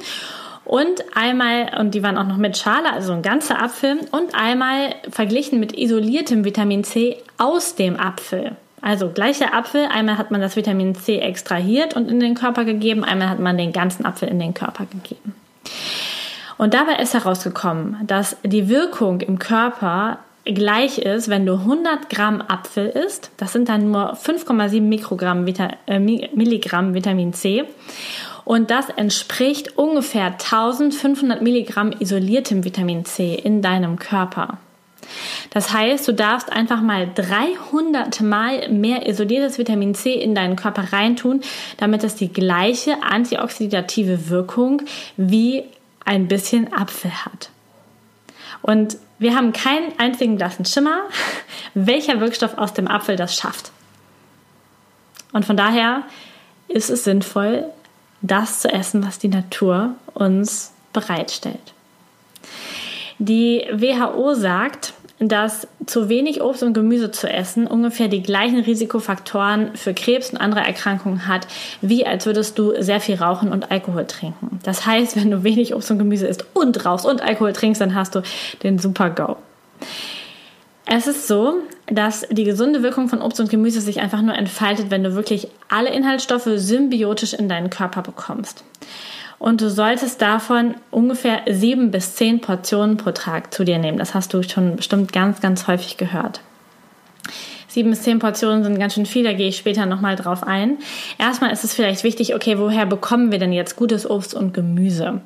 und 0.70 1.04
einmal, 1.16 1.72
und 1.80 1.96
die 1.96 2.04
waren 2.04 2.16
auch 2.16 2.28
noch 2.28 2.38
mit 2.38 2.56
Schale, 2.56 2.94
also 2.94 3.12
ein 3.14 3.24
ganzer 3.24 3.60
Apfel, 3.60 4.02
und 4.12 4.36
einmal 4.36 4.94
verglichen 5.10 5.60
mit 5.60 5.76
isoliertem 5.76 6.46
Vitamin 6.46 6.84
C 6.84 7.18
aus 7.40 7.74
dem 7.74 8.00
Apfel. 8.00 8.56
Also 8.80 9.10
gleicher 9.10 9.56
Apfel, 9.56 9.88
einmal 9.92 10.20
hat 10.20 10.30
man 10.30 10.42
das 10.42 10.56
Vitamin 10.56 10.94
C 10.94 11.18
extrahiert 11.18 11.96
und 11.96 12.08
in 12.08 12.20
den 12.20 12.36
Körper 12.36 12.66
gegeben, 12.66 13.04
einmal 13.04 13.30
hat 13.30 13.40
man 13.40 13.58
den 13.58 13.72
ganzen 13.72 14.06
Apfel 14.06 14.30
in 14.30 14.38
den 14.38 14.54
Körper 14.54 14.86
gegeben. 14.86 15.34
Und 16.60 16.74
dabei 16.74 16.98
ist 16.98 17.14
herausgekommen, 17.14 18.06
dass 18.06 18.36
die 18.44 18.68
Wirkung 18.68 19.22
im 19.22 19.40
Körper 19.40 20.20
gleich 20.44 20.98
ist, 20.98 21.30
wenn 21.30 21.46
du 21.46 21.54
100 21.54 22.10
Gramm 22.10 22.42
Apfel 22.42 22.88
isst. 22.88 23.32
Das 23.38 23.54
sind 23.54 23.70
dann 23.70 23.92
nur 23.92 24.16
5,7 24.16 24.82
Mikrogramm 24.82 25.46
Vita 25.46 25.70
äh, 25.88 26.00
Milligramm 26.00 26.94
Vitamin 26.94 27.32
C. 27.32 27.64
Und 28.44 28.72
das 28.72 28.90
entspricht 28.90 29.78
ungefähr 29.78 30.26
1500 30.26 31.42
Milligramm 31.42 31.94
isoliertem 31.98 32.66
Vitamin 32.66 33.06
C 33.06 33.36
in 33.36 33.62
deinem 33.62 33.98
Körper. 33.98 34.58
Das 35.52 35.72
heißt, 35.72 36.10
du 36.10 36.14
darfst 36.14 36.52
einfach 36.52 36.82
mal 36.82 37.08
300 37.16 38.20
Mal 38.20 38.68
mehr 38.68 39.08
isoliertes 39.08 39.58
Vitamin 39.58 39.96
C 39.96 40.12
in 40.14 40.36
deinen 40.36 40.58
Körper 40.58 40.92
reintun, 40.92 41.40
damit 41.78 42.04
es 42.04 42.16
die 42.16 42.34
gleiche 42.34 43.02
antioxidative 43.02 44.30
Wirkung 44.30 44.82
wie 45.16 45.64
ein 46.06 46.28
bisschen 46.28 46.74
Apfel 46.74 47.12
hat. 47.26 47.50
Und 48.62 48.98
wir 49.20 49.36
haben 49.36 49.54
keinen 49.54 49.98
einzigen 50.00 50.38
blassen 50.38 50.66
Schimmer, 50.66 51.04
welcher 51.74 52.20
Wirkstoff 52.20 52.58
aus 52.58 52.74
dem 52.74 52.88
Apfel 52.88 53.16
das 53.16 53.36
schafft. 53.36 53.72
Und 55.32 55.46
von 55.46 55.58
daher 55.58 56.04
ist 56.68 56.90
es 56.90 57.04
sinnvoll, 57.04 57.66
das 58.22 58.62
zu 58.62 58.72
essen, 58.72 59.06
was 59.06 59.20
die 59.20 59.28
Natur 59.28 59.96
uns 60.14 60.74
bereitstellt. 60.94 61.74
Die 63.20 63.68
WHO 63.72 64.34
sagt, 64.34 64.94
dass 65.20 65.68
zu 65.86 66.08
wenig 66.08 66.42
Obst 66.42 66.64
und 66.64 66.74
Gemüse 66.74 67.12
zu 67.12 67.30
essen 67.30 67.68
ungefähr 67.68 68.08
die 68.08 68.24
gleichen 68.24 68.60
Risikofaktoren 68.60 69.76
für 69.76 69.94
Krebs 69.94 70.32
und 70.32 70.38
andere 70.38 70.62
Erkrankungen 70.62 71.28
hat, 71.28 71.48
wie 71.82 72.06
als 72.06 72.26
würdest 72.26 72.58
du 72.58 72.74
sehr 72.82 73.02
viel 73.02 73.16
rauchen 73.16 73.52
und 73.52 73.70
Alkohol 73.70 74.06
trinken. 74.06 74.60
Das 74.64 74.86
heißt, 74.86 75.18
wenn 75.18 75.30
du 75.30 75.44
wenig 75.44 75.76
Obst 75.76 75.92
und 75.92 76.00
Gemüse 76.00 76.28
isst 76.28 76.46
und 76.54 76.86
rauchst 76.86 77.06
und 77.06 77.22
Alkohol 77.22 77.54
trinkst, 77.54 77.82
dann 77.82 77.96
hast 77.96 78.16
du 78.16 78.22
den 78.64 78.80
Super 78.80 79.10
GO. 79.10 79.36
Es 80.86 81.06
ist 81.06 81.28
so, 81.28 81.56
dass 81.88 82.26
die 82.32 82.46
gesunde 82.46 82.82
Wirkung 82.82 83.10
von 83.10 83.22
Obst 83.22 83.40
und 83.40 83.50
Gemüse 83.50 83.82
sich 83.82 84.00
einfach 84.00 84.22
nur 84.22 84.36
entfaltet, 84.36 84.90
wenn 84.90 85.04
du 85.04 85.16
wirklich 85.16 85.50
alle 85.68 85.90
Inhaltsstoffe 85.90 86.50
symbiotisch 86.56 87.34
in 87.34 87.50
deinen 87.50 87.70
Körper 87.70 88.02
bekommst 88.02 88.64
und 89.40 89.62
du 89.62 89.70
solltest 89.70 90.22
davon 90.22 90.76
ungefähr 90.92 91.42
sieben 91.50 91.92
bis 91.92 92.16
zehn 92.16 92.42
Portionen 92.42 92.98
pro 92.98 93.12
Tag 93.12 93.54
zu 93.54 93.64
dir 93.64 93.80
nehmen. 93.80 93.98
Das 93.98 94.14
hast 94.14 94.34
du 94.34 94.44
schon 94.44 94.76
bestimmt 94.76 95.14
ganz, 95.14 95.42
ganz 95.42 95.68
häufig 95.68 95.98
gehört. 95.98 96.42
Sieben 97.70 97.92
bis 97.92 98.02
zehn 98.02 98.20
Portionen 98.20 98.64
sind 98.64 98.80
ganz 98.80 98.96
schön 98.96 99.06
viel, 99.06 99.24
da 99.24 99.32
gehe 99.32 99.48
ich 99.48 99.58
später 99.58 99.86
nochmal 99.86 100.16
drauf 100.16 100.44
ein. 100.44 100.80
Erstmal 101.20 101.52
ist 101.52 101.64
es 101.64 101.74
vielleicht 101.74 102.04
wichtig, 102.04 102.34
okay, 102.34 102.58
woher 102.58 102.88
bekommen 102.88 103.32
wir 103.32 103.38
denn 103.38 103.54
jetzt 103.54 103.76
gutes 103.76 104.10
Obst 104.10 104.34
und 104.34 104.56
Gemüse? 104.56 105.22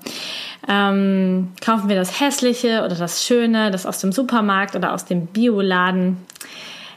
Ähm, 0.67 1.53
kaufen 1.61 1.87
wir 1.87 1.95
das 1.95 2.19
Hässliche 2.19 2.83
oder 2.85 2.95
das 2.95 3.25
Schöne, 3.25 3.71
das 3.71 3.85
aus 3.85 3.99
dem 3.99 4.11
Supermarkt 4.11 4.75
oder 4.75 4.93
aus 4.93 5.05
dem 5.05 5.25
Bioladen? 5.27 6.17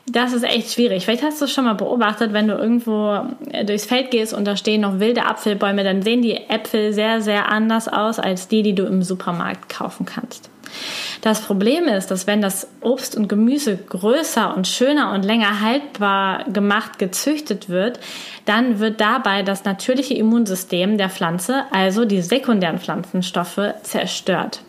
Das 0.08 0.32
ist 0.32 0.44
echt 0.44 0.72
schwierig. 0.72 1.04
Vielleicht 1.04 1.24
hast 1.24 1.40
du 1.40 1.46
es 1.46 1.52
schon 1.52 1.64
mal 1.64 1.74
beobachtet, 1.74 2.32
wenn 2.32 2.46
du 2.46 2.54
irgendwo 2.54 3.26
äh, 3.50 3.64
durchs 3.64 3.86
Feld 3.86 4.12
gehst 4.12 4.32
und 4.32 4.44
da 4.44 4.56
stehen 4.56 4.82
noch 4.82 5.00
wilde 5.00 5.24
Apfelbäume, 5.26 5.82
dann 5.82 6.02
sehen 6.02 6.22
die 6.22 6.36
Äpfel 6.36 6.92
sehr, 6.92 7.20
sehr 7.20 7.50
anders 7.50 7.88
aus 7.88 8.20
als 8.20 8.46
die, 8.46 8.62
die 8.62 8.74
du 8.74 8.84
im 8.84 9.02
Supermarkt 9.02 9.68
kaufen 9.68 10.06
kannst. 10.06 10.48
Das 11.22 11.40
Problem 11.40 11.84
ist, 11.84 12.10
dass 12.10 12.26
wenn 12.26 12.40
das 12.40 12.68
Obst 12.80 13.16
und 13.16 13.28
Gemüse 13.28 13.76
größer 13.76 14.56
und 14.56 14.68
schöner 14.68 15.12
und 15.12 15.24
länger 15.24 15.60
haltbar 15.60 16.44
gemacht 16.52 16.98
gezüchtet 16.98 17.68
wird, 17.68 17.98
dann 18.44 18.78
wird 18.78 19.00
dabei 19.00 19.42
das 19.42 19.64
natürliche 19.64 20.14
Immunsystem 20.14 20.98
der 20.98 21.10
Pflanze, 21.10 21.64
also 21.72 22.04
die 22.04 22.22
sekundären 22.22 22.78
Pflanzenstoffe, 22.78 23.74
zerstört. 23.82 24.60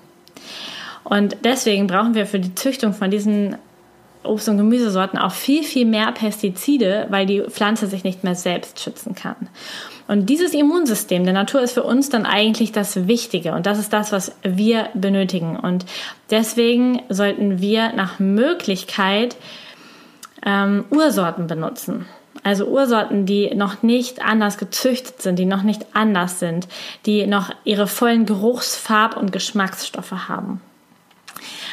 Und 1.04 1.38
deswegen 1.44 1.88
brauchen 1.88 2.16
wir 2.16 2.26
für 2.26 2.40
die 2.40 2.56
Züchtung 2.56 2.94
von 2.94 3.12
diesen 3.12 3.56
Obst- 4.24 4.50
und 4.50 4.58
Gemüsesorten 4.58 5.20
auch 5.20 5.32
viel, 5.32 5.64
viel 5.64 5.86
mehr 5.86 6.12
Pestizide, 6.12 7.08
weil 7.10 7.26
die 7.26 7.42
Pflanze 7.42 7.88
sich 7.88 8.04
nicht 8.04 8.24
mehr 8.24 8.36
selbst 8.36 8.80
schützen 8.80 9.16
kann. 9.16 9.36
Und 10.08 10.30
dieses 10.30 10.54
Immunsystem 10.54 11.26
der 11.26 11.34
Natur 11.34 11.62
ist 11.62 11.74
für 11.74 11.84
uns 11.84 12.10
dann 12.10 12.26
eigentlich 12.26 12.72
das 12.72 13.08
Wichtige 13.08 13.54
und 13.54 13.66
das 13.66 13.78
ist 13.78 13.92
das, 13.92 14.12
was 14.12 14.32
wir 14.42 14.90
benötigen. 14.94 15.58
Und 15.58 15.86
deswegen 16.30 17.02
sollten 17.10 17.60
wir 17.60 17.92
nach 17.94 18.20
Möglichkeit 18.20 19.36
ähm, 20.46 20.86
Ursorten 20.90 21.48
benutzen. 21.48 22.06
Also 22.44 22.66
Ursorten, 22.68 23.26
die 23.26 23.54
noch 23.56 23.84
nicht 23.84 24.24
anders 24.24 24.58
gezüchtet 24.58 25.22
sind, 25.22 25.38
die 25.38 25.46
noch 25.46 25.64
nicht 25.64 25.86
anders 25.94 26.40
sind, 26.40 26.68
die 27.06 27.28
noch 27.28 27.50
ihre 27.66 27.88
vollen 27.88 28.26
Geruchs-, 28.26 28.78
Farb- 28.78 29.18
und 29.18 29.34
Geschmacksstoffe 29.34 30.30
haben. 30.30 30.62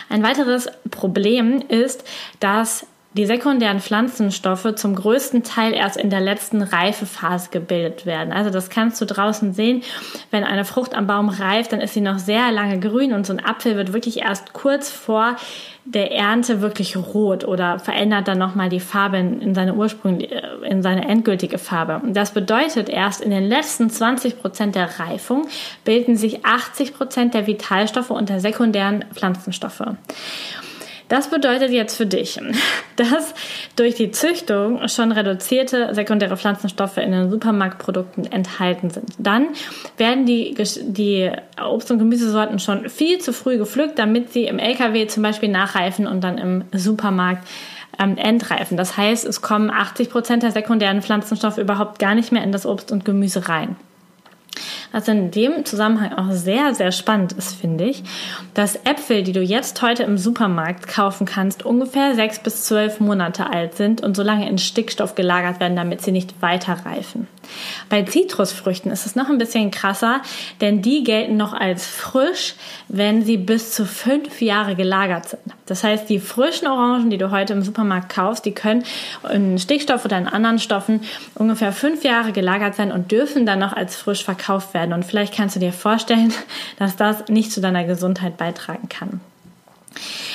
Ein 0.09 0.23
weiteres 0.23 0.69
Problem 0.91 1.61
ist, 1.69 2.05
dass 2.41 2.87
die 3.15 3.27
sekundären 3.27 3.81
Pflanzenstoffe 3.81 4.75
zum 4.75 4.95
größten 4.95 5.45
Teil 5.45 5.73
erst 5.73 5.97
in 5.97 6.11
der 6.11 6.21
letzten 6.21 6.63
Reifephase 6.63 7.51
gebildet 7.51 8.07
werden. 8.07 8.33
Also 8.33 8.51
das 8.51 8.71
kannst 8.71 9.01
du 9.01 9.07
draußen 9.07 9.55
sehen. 9.55 9.83
Wenn 10.31 10.45
eine 10.45 10.65
Frucht 10.65 10.95
am 10.95 11.07
Baum 11.07 11.29
reift, 11.29 11.73
dann 11.73 11.81
ist 11.81 11.95
sie 11.95 12.01
noch 12.01 12.19
sehr 12.19 12.51
lange 12.51 12.81
grün 12.81 13.13
und 13.13 13.25
so 13.25 13.33
ein 13.33 13.45
Apfel 13.45 13.77
wird 13.77 13.93
wirklich 13.93 14.21
erst 14.21 14.53
kurz 14.53 14.91
vor 14.91 15.37
der 15.85 16.13
Ernte 16.13 16.63
wirklich 16.63 16.97
rot 16.97 17.45
oder 17.45 17.79
verändert 17.79 18.27
dann 18.27 18.39
nochmal 18.39 18.71
die 18.71 18.81
Farbe 18.81 19.19
in, 19.19 19.55
seine 19.55 19.75
ursprüngliche, 19.75 20.35
äh, 20.35 20.71
in 20.71 20.83
seine 20.83 21.07
endgültige 21.07 21.59
Farbe. 21.59 22.01
Und 22.03 22.15
das 22.15 22.33
bedeutet, 22.33 22.89
erst 22.89 23.21
in 23.21 23.31
den 23.31 23.45
letzten 23.45 23.91
20 23.91 24.41
Prozent 24.41 24.75
der 24.75 24.99
Reifung 24.99 25.47
bilden 25.85 26.17
sich 26.17 26.45
80 26.47 26.95
Prozent 26.95 27.35
der 27.35 27.47
Vitalstoffe 27.47 28.11
und 28.11 28.31
der 28.31 28.41
sekundären 28.41 29.05
Pflanzenstoffe. 29.13 29.83
Das 31.09 31.29
bedeutet 31.29 31.71
jetzt 31.71 31.97
für 31.97 32.07
dich, 32.07 32.41
dass 32.97 33.35
durch 33.77 33.95
die 33.95 34.11
Züchtung 34.11 34.89
schon 34.89 35.13
reduzierte 35.13 35.95
sekundäre 35.95 36.37
Pflanzenstoffe 36.37 36.97
in 36.97 37.13
den 37.13 37.31
Supermarktprodukten 37.31 38.31
enthalten 38.31 38.91
sind. 38.91 39.11
Dann 39.19 39.49
werden 39.97 40.27
die, 40.27 40.55
die 40.83 41.31
Obst- 41.63 41.91
und 41.91 41.99
Gemüsesorten 41.99 42.59
schon 42.59 42.89
viel 42.89 43.19
zu 43.19 43.33
früh 43.33 43.59
gepflückt, 43.59 43.99
damit 43.99 44.33
sie 44.33 44.45
im 44.45 44.59
LKW 44.59 45.07
zum 45.07 45.23
Beispiel 45.23 45.49
nachreifen 45.49 46.07
und 46.07 46.23
dann 46.23 46.39
im 46.39 46.65
Supermarkt 46.73 47.47
ähm, 47.99 48.17
entreifen. 48.17 48.77
Das 48.77 48.97
heißt, 48.97 49.25
es 49.25 49.43
kommen 49.43 49.71
80 49.71 50.11
Prozent 50.11 50.43
der 50.43 50.51
sekundären 50.51 51.03
Pflanzenstoffe 51.03 51.59
überhaupt 51.59 51.99
gar 51.99 52.15
nicht 52.15 52.33
mehr 52.33 52.43
in 52.43 52.53
das 52.53 52.67
Obst 52.67 52.93
und 52.93 53.05
Gemüse 53.05 53.49
rein. 53.49 53.77
Was 54.95 55.09
in 55.09 55.33
dem 55.33 55.65
Zusammenhang 55.65 56.13
auch 56.13 56.31
sehr, 56.31 56.73
sehr 56.73 56.93
spannend 56.93 57.33
ist, 57.33 57.57
finde 57.61 57.83
ich, 57.83 58.05
dass 58.55 58.77
Äpfel, 58.85 59.25
die 59.25 59.33
du 59.33 59.43
jetzt 59.43 59.83
heute 59.83 60.05
im 60.05 60.19
Supermarkt 60.19 60.87
kaufen 60.87 61.27
kannst, 61.27 61.67
ungefähr 61.67 62.15
sechs 62.15 62.39
bis 62.39 62.63
zwölf 62.63 63.01
Monate 63.01 63.51
alt 63.51 63.75
sind 63.75 64.03
und 64.03 64.17
so 64.17 64.23
lange 64.23 64.49
in 64.49 64.57
Stickstoff 64.57 65.17
gelagert 65.17 65.59
werden, 65.59 65.75
damit 65.75 66.03
sie 66.03 66.13
nicht 66.13 66.41
weiter 66.41 66.77
reifen. 66.87 67.27
Bei 67.89 68.03
Zitrusfrüchten 68.05 68.93
ist 68.93 69.05
es 69.05 69.17
noch 69.17 69.29
ein 69.29 69.39
bisschen 69.39 69.73
krasser, 69.73 70.23
denn 70.61 70.81
die 70.81 71.03
gelten 71.03 71.37
noch 71.37 71.55
als 71.55 71.89
frisch, 71.89 72.55
wenn 72.87 73.25
sie 73.25 73.37
bis 73.37 73.73
zu 73.73 73.87
fünf 73.87 74.41
Jahre 74.41 74.77
gelagert 74.77 75.29
sind. 75.29 75.43
Das 75.67 75.83
heißt, 75.83 76.09
die 76.09 76.21
frischen 76.21 76.69
Orangen, 76.69 77.11
die 77.11 77.19
du 77.19 77.31
heute 77.33 77.53
im 77.53 77.63
Supermarkt 77.63 78.15
kaufst, 78.15 78.45
die 78.45 78.53
können 78.53 78.85
in 79.33 79.59
Stickstoff 79.59 80.05
oder 80.05 80.19
in 80.19 80.29
anderen 80.29 80.59
Stoffen 80.59 81.01
ungefähr 81.35 81.73
fünf 81.73 82.05
Jahre 82.05 82.33
gelagert 82.33 82.77
sein 82.77 82.93
und 82.93 83.11
dürfen 83.11 83.45
dann 83.45 83.59
noch 83.59 83.73
als 83.73 83.97
frisch 83.97 84.25
verkauft 84.25 84.73
werden. 84.85 84.95
Und 84.95 85.05
vielleicht 85.05 85.35
kannst 85.35 85.57
du 85.57 85.61
dir 85.61 85.73
vorstellen, 85.73 86.33
dass 86.79 86.97
das 86.97 87.29
nicht 87.29 87.53
zu 87.53 87.61
deiner 87.61 87.85
Gesundheit 87.85 88.37
beitragen 88.37 88.89
kann. 88.89 89.21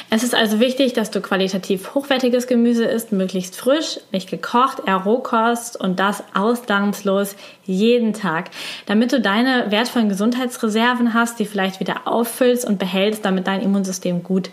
Es 0.10 0.24
ist 0.24 0.34
also 0.34 0.60
wichtig, 0.60 0.94
dass 0.94 1.12
du 1.12 1.22
qualitativ 1.22 1.94
hochwertiges 1.94 2.48
Gemüse 2.48 2.86
isst, 2.86 3.12
möglichst 3.12 3.56
frisch, 3.56 4.00
nicht 4.12 4.30
gekocht, 4.30 4.82
eher 4.88 4.96
Rohkost 4.96 5.80
und 5.80 6.00
das 6.00 6.24
ausnahmslos 6.34 7.36
jeden 7.66 8.14
Tag, 8.14 8.50
damit 8.88 9.12
du 9.12 9.22
deine 9.22 9.70
wertvollen 9.70 10.10
Gesundheitsreserven 10.10 11.14
hast, 11.14 11.38
die 11.40 11.46
vielleicht 11.46 11.80
wieder 11.80 12.08
auffüllst 12.08 12.66
und 12.66 12.80
behältst, 12.80 13.24
damit 13.24 13.46
dein 13.46 13.62
Immunsystem 13.62 14.24
gut 14.24 14.50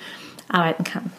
arbeiten 0.48 0.84
kann. 0.84 1.10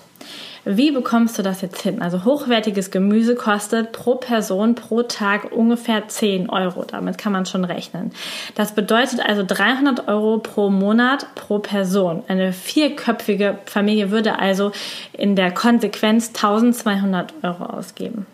Wie 0.70 0.92
bekommst 0.92 1.40
du 1.40 1.44
das 1.44 1.62
jetzt 1.62 1.82
hin? 1.82 2.02
Also 2.02 2.26
hochwertiges 2.26 2.92
Gemüse 2.92 3.36
kostet 3.36 3.94
pro 3.94 4.16
Person 4.16 4.76
pro 4.76 5.02
Tag 5.04 5.54
ungefähr 5.54 6.10
10 6.10 6.50
Euro. 6.50 6.84
Damit 6.84 7.18
kann 7.18 7.32
man 7.32 7.46
schon 7.46 7.64
rechnen. 7.64 8.12
Das 8.56 8.76
bedeutet 8.76 9.22
also 9.22 9.46
300 9.48 10.10
Euro 10.10 10.40
pro 10.40 10.70
Monat 10.70 11.34
pro 11.36 11.60
Person. 11.60 12.24
Eine 12.28 12.52
vierköpfige 12.52 13.60
Familie 13.66 14.12
würde 14.12 14.40
also 14.40 14.74
in 15.14 15.38
der 15.38 15.54
Konsequenz 15.54 16.34
1200 16.36 17.34
Euro 17.44 17.64
ausgeben. 17.64 18.26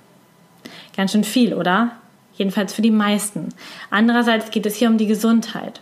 Ganz 0.97 1.11
schön 1.11 1.23
viel, 1.23 1.53
oder? 1.53 1.91
Jedenfalls 2.33 2.73
für 2.73 2.81
die 2.81 2.89
meisten. 2.89 3.49
Andererseits 3.91 4.49
geht 4.49 4.65
es 4.65 4.75
hier 4.75 4.89
um 4.89 4.97
die 4.97 5.05
Gesundheit. 5.05 5.81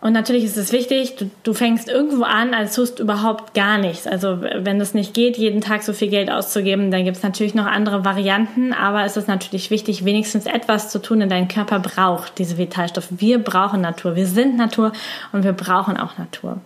Und 0.00 0.12
natürlich 0.12 0.44
ist 0.44 0.58
es 0.58 0.72
wichtig, 0.72 1.16
du, 1.16 1.30
du, 1.42 1.54
fängst 1.54 1.88
irgendwo 1.88 2.22
an, 2.22 2.52
als 2.52 2.74
tust 2.74 3.00
überhaupt 3.00 3.54
gar 3.54 3.78
nichts. 3.78 4.06
Also 4.06 4.40
wenn 4.42 4.80
es 4.80 4.92
nicht 4.92 5.14
geht, 5.14 5.38
jeden 5.38 5.62
Tag 5.62 5.82
so 5.82 5.94
viel 5.94 6.08
Geld 6.08 6.30
auszugeben, 6.30 6.90
dann 6.90 7.04
gibt 7.04 7.16
es 7.16 7.22
natürlich 7.22 7.54
noch 7.54 7.66
andere 7.66 8.04
Varianten. 8.04 8.72
Aber 8.72 9.04
es 9.04 9.16
ist 9.16 9.26
natürlich 9.26 9.70
wichtig, 9.70 10.04
wenigstens 10.04 10.46
etwas 10.46 10.90
zu 10.90 11.00
tun, 11.00 11.20
denn 11.20 11.30
dein 11.30 11.48
Körper 11.48 11.78
braucht 11.78 12.38
diese 12.38 12.58
Vitalstoffe. 12.58 13.08
Wir 13.10 13.38
brauchen 13.38 13.80
Natur. 13.80 14.16
Wir 14.16 14.26
sind 14.26 14.56
Natur 14.56 14.92
und 15.32 15.44
wir 15.44 15.54
brauchen 15.54 15.96
auch 15.96 16.18
Natur. 16.18 16.60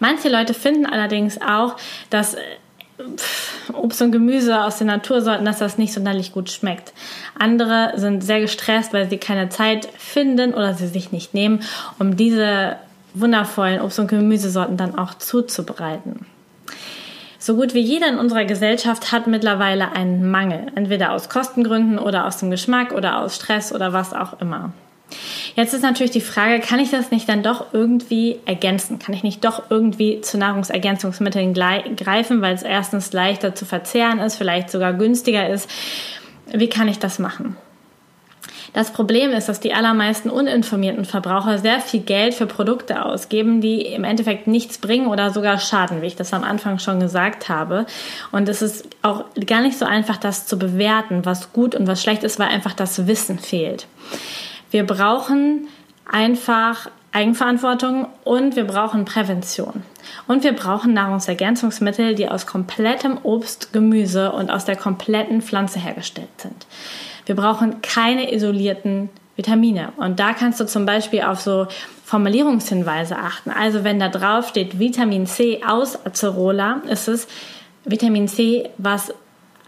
Manche 0.00 0.28
Leute 0.28 0.54
finden 0.54 0.86
allerdings 0.86 1.40
auch, 1.40 1.76
dass 2.10 2.36
Obst 3.72 4.02
und 4.02 4.12
Gemüse 4.12 4.62
aus 4.62 4.78
der 4.78 4.86
Natur 4.86 5.20
sollten, 5.20 5.44
dass 5.44 5.58
das 5.58 5.78
nicht 5.78 5.92
sonderlich 5.92 6.32
gut 6.32 6.50
schmeckt. 6.50 6.92
Andere 7.38 7.92
sind 7.96 8.24
sehr 8.24 8.40
gestresst, 8.40 8.92
weil 8.92 9.08
sie 9.08 9.18
keine 9.18 9.48
Zeit 9.48 9.88
finden 9.98 10.54
oder 10.54 10.74
sie 10.74 10.88
sich 10.88 11.12
nicht 11.12 11.34
nehmen, 11.34 11.62
um 11.98 12.16
diese 12.16 12.76
wundervollen 13.14 13.80
Obst- 13.80 13.98
und 13.98 14.08
Gemüsesorten 14.08 14.76
dann 14.76 14.98
auch 14.98 15.14
zuzubereiten. 15.14 16.26
So 17.38 17.54
gut 17.54 17.72
wie 17.72 17.80
jeder 17.80 18.08
in 18.08 18.18
unserer 18.18 18.44
Gesellschaft 18.44 19.12
hat 19.12 19.26
mittlerweile 19.26 19.92
einen 19.92 20.30
Mangel, 20.30 20.66
entweder 20.74 21.12
aus 21.12 21.28
Kostengründen 21.28 21.98
oder 21.98 22.26
aus 22.26 22.38
dem 22.38 22.50
Geschmack 22.50 22.92
oder 22.92 23.20
aus 23.20 23.36
Stress 23.36 23.72
oder 23.72 23.92
was 23.92 24.12
auch 24.12 24.40
immer. 24.40 24.72
Jetzt 25.56 25.74
ist 25.74 25.82
natürlich 25.82 26.12
die 26.12 26.20
Frage, 26.20 26.60
kann 26.60 26.78
ich 26.78 26.90
das 26.90 27.10
nicht 27.10 27.28
dann 27.28 27.42
doch 27.42 27.72
irgendwie 27.72 28.38
ergänzen? 28.44 28.98
Kann 28.98 29.14
ich 29.14 29.22
nicht 29.22 29.44
doch 29.44 29.64
irgendwie 29.70 30.20
zu 30.20 30.38
Nahrungsergänzungsmitteln 30.38 31.54
greifen, 31.54 32.42
weil 32.42 32.54
es 32.54 32.62
erstens 32.62 33.12
leichter 33.12 33.54
zu 33.54 33.64
verzehren 33.64 34.18
ist, 34.18 34.36
vielleicht 34.36 34.70
sogar 34.70 34.92
günstiger 34.92 35.48
ist? 35.48 35.68
Wie 36.52 36.68
kann 36.68 36.88
ich 36.88 36.98
das 36.98 37.18
machen? 37.18 37.56
Das 38.74 38.92
Problem 38.92 39.30
ist, 39.32 39.48
dass 39.48 39.60
die 39.60 39.72
allermeisten 39.72 40.30
uninformierten 40.30 41.04
Verbraucher 41.04 41.58
sehr 41.58 41.80
viel 41.80 42.00
Geld 42.00 42.34
für 42.34 42.46
Produkte 42.46 43.04
ausgeben, 43.04 43.60
die 43.60 43.80
im 43.82 44.04
Endeffekt 44.04 44.46
nichts 44.46 44.78
bringen 44.78 45.06
oder 45.06 45.30
sogar 45.30 45.58
schaden, 45.58 46.02
wie 46.02 46.06
ich 46.06 46.16
das 46.16 46.34
am 46.34 46.44
Anfang 46.44 46.78
schon 46.78 47.00
gesagt 47.00 47.48
habe. 47.48 47.86
Und 48.30 48.48
es 48.48 48.60
ist 48.60 48.86
auch 49.02 49.24
gar 49.46 49.62
nicht 49.62 49.78
so 49.78 49.86
einfach, 49.86 50.18
das 50.18 50.46
zu 50.46 50.58
bewerten, 50.58 51.24
was 51.24 51.52
gut 51.52 51.74
und 51.74 51.86
was 51.86 52.02
schlecht 52.02 52.24
ist, 52.24 52.38
weil 52.38 52.48
einfach 52.48 52.74
das 52.74 53.06
Wissen 53.06 53.38
fehlt. 53.38 53.86
Wir 54.70 54.84
brauchen 54.86 55.68
einfach 56.10 56.90
Eigenverantwortung 57.12 58.06
und 58.24 58.56
wir 58.56 58.64
brauchen 58.64 59.04
Prävention. 59.04 59.82
Und 60.26 60.44
wir 60.44 60.52
brauchen 60.52 60.92
Nahrungsergänzungsmittel, 60.92 62.14
die 62.14 62.28
aus 62.28 62.46
komplettem 62.46 63.18
Obst, 63.22 63.72
Gemüse 63.72 64.32
und 64.32 64.50
aus 64.50 64.64
der 64.64 64.76
kompletten 64.76 65.42
Pflanze 65.42 65.78
hergestellt 65.78 66.28
sind. 66.36 66.66
Wir 67.26 67.34
brauchen 67.34 67.82
keine 67.82 68.32
isolierten 68.32 69.10
Vitamine. 69.36 69.92
Und 69.96 70.18
da 70.20 70.32
kannst 70.32 70.60
du 70.60 70.66
zum 70.66 70.84
Beispiel 70.84 71.22
auf 71.22 71.40
so 71.40 71.66
Formulierungshinweise 72.04 73.16
achten. 73.16 73.50
Also 73.50 73.84
wenn 73.84 74.00
da 74.00 74.08
drauf 74.08 74.48
steht 74.48 74.78
Vitamin 74.78 75.26
C 75.26 75.60
aus 75.66 76.04
Acerola, 76.04 76.82
ist 76.88 77.08
es 77.08 77.28
Vitamin 77.84 78.28
C, 78.28 78.70
was 78.78 79.14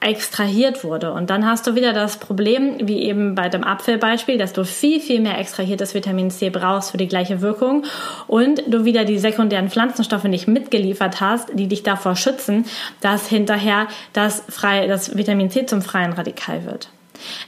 extrahiert 0.00 0.82
wurde. 0.82 1.12
Und 1.12 1.30
dann 1.30 1.46
hast 1.46 1.66
du 1.66 1.74
wieder 1.74 1.92
das 1.92 2.16
Problem, 2.16 2.88
wie 2.88 3.02
eben 3.02 3.34
bei 3.34 3.48
dem 3.48 3.64
Apfelbeispiel, 3.64 4.38
dass 4.38 4.52
du 4.52 4.64
viel, 4.64 5.00
viel 5.00 5.20
mehr 5.20 5.38
extrahiertes 5.38 5.94
Vitamin 5.94 6.30
C 6.30 6.50
brauchst 6.50 6.90
für 6.90 6.96
die 6.96 7.08
gleiche 7.08 7.42
Wirkung 7.42 7.84
und 8.26 8.62
du 8.66 8.84
wieder 8.84 9.04
die 9.04 9.18
sekundären 9.18 9.70
Pflanzenstoffe 9.70 10.24
nicht 10.24 10.48
mitgeliefert 10.48 11.20
hast, 11.20 11.50
die 11.52 11.68
dich 11.68 11.82
davor 11.82 12.16
schützen, 12.16 12.64
dass 13.00 13.28
hinterher 13.28 13.88
das, 14.12 14.42
frei, 14.48 14.86
das 14.86 15.16
Vitamin 15.16 15.50
C 15.50 15.66
zum 15.66 15.82
freien 15.82 16.12
Radikal 16.12 16.64
wird. 16.64 16.88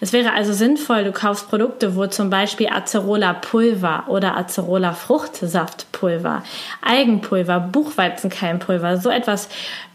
Es 0.00 0.12
wäre 0.12 0.32
also 0.32 0.52
sinnvoll, 0.52 1.04
du 1.04 1.12
kaufst 1.12 1.48
Produkte, 1.48 1.96
wo 1.96 2.06
zum 2.06 2.30
Beispiel 2.30 2.68
Acerola 2.68 3.32
Pulver 3.32 4.04
oder 4.08 4.36
Acerola 4.36 4.92
Fruchtsaftpulver, 4.92 6.42
Algenpulver, 6.82 7.60
Buchweizenkeimpulver, 7.60 8.98
so 8.98 9.10
etwas 9.10 9.48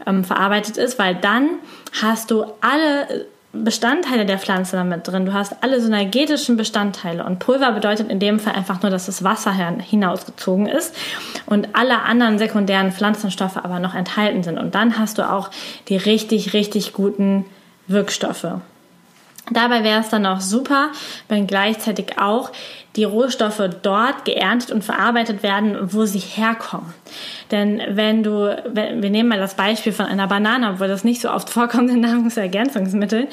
ähm, 0.05 0.23
verarbeitet 0.23 0.77
ist, 0.77 0.97
weil 0.99 1.15
dann 1.15 1.49
hast 2.01 2.32
du 2.32 2.46
alle 2.62 3.27
Bestandteile 3.63 4.25
der 4.25 4.39
Pflanze 4.39 4.75
damit 4.75 5.08
drin. 5.08 5.25
Du 5.25 5.34
hast 5.34 5.56
alle 5.62 5.82
synergetischen 5.82 6.57
Bestandteile. 6.57 7.24
Und 7.24 7.40
Pulver 7.40 7.72
bedeutet 7.72 8.09
in 8.09 8.20
dem 8.20 8.40
Fall 8.40 8.53
einfach 8.53 8.81
nur, 8.81 8.92
dass 8.92 9.05
das 9.05 9.24
Wasser 9.24 9.51
hinausgezogen 9.51 10.68
ist 10.68 10.96
und 11.46 11.70
alle 11.74 12.01
anderen 12.01 12.38
sekundären 12.38 12.92
Pflanzenstoffe 12.92 13.57
aber 13.57 13.79
noch 13.79 13.96
enthalten 13.96 14.44
sind. 14.44 14.57
Und 14.57 14.75
dann 14.75 15.00
hast 15.00 15.18
du 15.18 15.29
auch 15.29 15.50
die 15.88 15.98
richtig, 15.98 16.53
richtig 16.53 16.94
guten 16.94 17.46
Wirkstoffe. 17.88 18.48
Dabei 19.50 19.83
wäre 19.83 20.01
es 20.01 20.09
dann 20.09 20.25
auch 20.25 20.42
super, 20.42 20.90
wenn 21.29 21.48
gleichzeitig 21.48 22.20
auch 22.20 22.51
die 22.98 23.03
Rohstoffe 23.03 23.62
dort 23.83 24.25
geerntet 24.25 24.72
und 24.72 24.83
verarbeitet 24.83 25.44
werden, 25.44 25.94
wo 25.94 26.05
sie 26.05 26.20
herkommen. 26.20 26.94
Denn 27.51 27.81
wenn 27.90 28.24
du, 28.24 28.57
wir 28.74 29.10
nehmen 29.10 29.29
mal 29.29 29.40
das 29.40 29.55
Beispiel 29.55 29.94
von 29.94 30.07
einer 30.07 30.27
Banane, 30.27 30.72
obwohl 30.72 30.88
das 30.88 31.03
nicht 31.03 31.22
so 31.22 31.29
oft 31.29 31.50
vorkommt 31.57 31.90
in 31.92 32.01
Nahrungsergänzungsmitteln, 32.01 33.27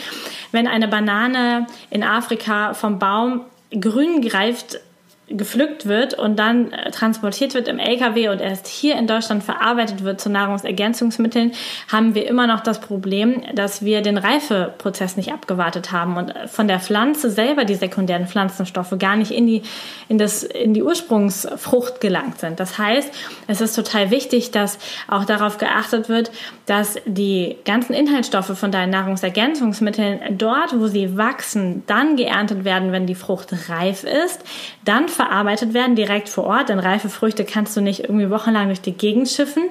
wenn 0.52 0.68
eine 0.68 0.86
Banane 0.86 1.66
in 1.90 2.04
Afrika 2.04 2.74
vom 2.74 2.98
Baum 2.98 3.40
grün 3.72 4.20
greift, 4.20 4.78
gepflückt 5.28 5.86
wird 5.86 6.12
und 6.14 6.38
dann 6.38 6.70
äh, 6.72 6.90
transportiert 6.90 7.54
wird 7.54 7.66
im 7.68 7.78
LKW 7.78 8.28
und 8.28 8.40
erst 8.40 8.66
hier 8.66 8.96
in 8.96 9.06
Deutschland 9.06 9.42
verarbeitet 9.42 10.04
wird 10.04 10.20
zu 10.20 10.28
Nahrungsergänzungsmitteln, 10.28 11.52
haben 11.90 12.14
wir 12.14 12.28
immer 12.28 12.46
noch 12.46 12.60
das 12.60 12.80
Problem, 12.80 13.42
dass 13.54 13.82
wir 13.82 14.02
den 14.02 14.18
Reifeprozess 14.18 15.16
nicht 15.16 15.32
abgewartet 15.32 15.92
haben 15.92 16.18
und 16.18 16.34
von 16.46 16.68
der 16.68 16.78
Pflanze 16.78 17.30
selber 17.30 17.64
die 17.64 17.74
sekundären 17.74 18.26
Pflanzenstoffe 18.26 18.94
gar 18.98 19.16
nicht 19.16 19.30
in 19.30 19.46
die, 19.46 19.62
in 20.08 20.18
das, 20.18 20.42
in 20.42 20.74
die 20.74 20.82
Ursprungsfrucht 20.82 22.02
gelangt 22.02 22.40
sind. 22.40 22.60
Das 22.60 22.76
heißt, 22.76 23.10
es 23.46 23.62
ist 23.62 23.74
total 23.74 24.10
wichtig, 24.10 24.50
dass 24.50 24.78
auch 25.08 25.24
darauf 25.24 25.56
geachtet 25.56 26.10
wird, 26.10 26.32
dass 26.66 26.98
die 27.06 27.56
ganzen 27.64 27.94
Inhaltsstoffe 27.94 28.58
von 28.58 28.70
deinen 28.70 28.90
Nahrungsergänzungsmitteln 28.90 30.36
dort, 30.36 30.78
wo 30.78 30.86
sie 30.86 31.16
wachsen, 31.16 31.82
dann 31.86 32.16
geerntet 32.16 32.64
werden, 32.64 32.92
wenn 32.92 33.06
die 33.06 33.14
Frucht 33.14 33.54
reif 33.70 34.04
ist, 34.04 34.44
dann 34.84 35.08
verarbeitet 35.14 35.74
werden, 35.74 35.96
direkt 35.96 36.28
vor 36.28 36.44
Ort, 36.44 36.68
denn 36.68 36.78
reife 36.78 37.08
Früchte 37.08 37.44
kannst 37.44 37.76
du 37.76 37.80
nicht 37.80 38.04
irgendwie 38.04 38.30
wochenlang 38.30 38.66
durch 38.66 38.80
die 38.80 38.92
Gegend 38.92 39.28
schiffen 39.28 39.64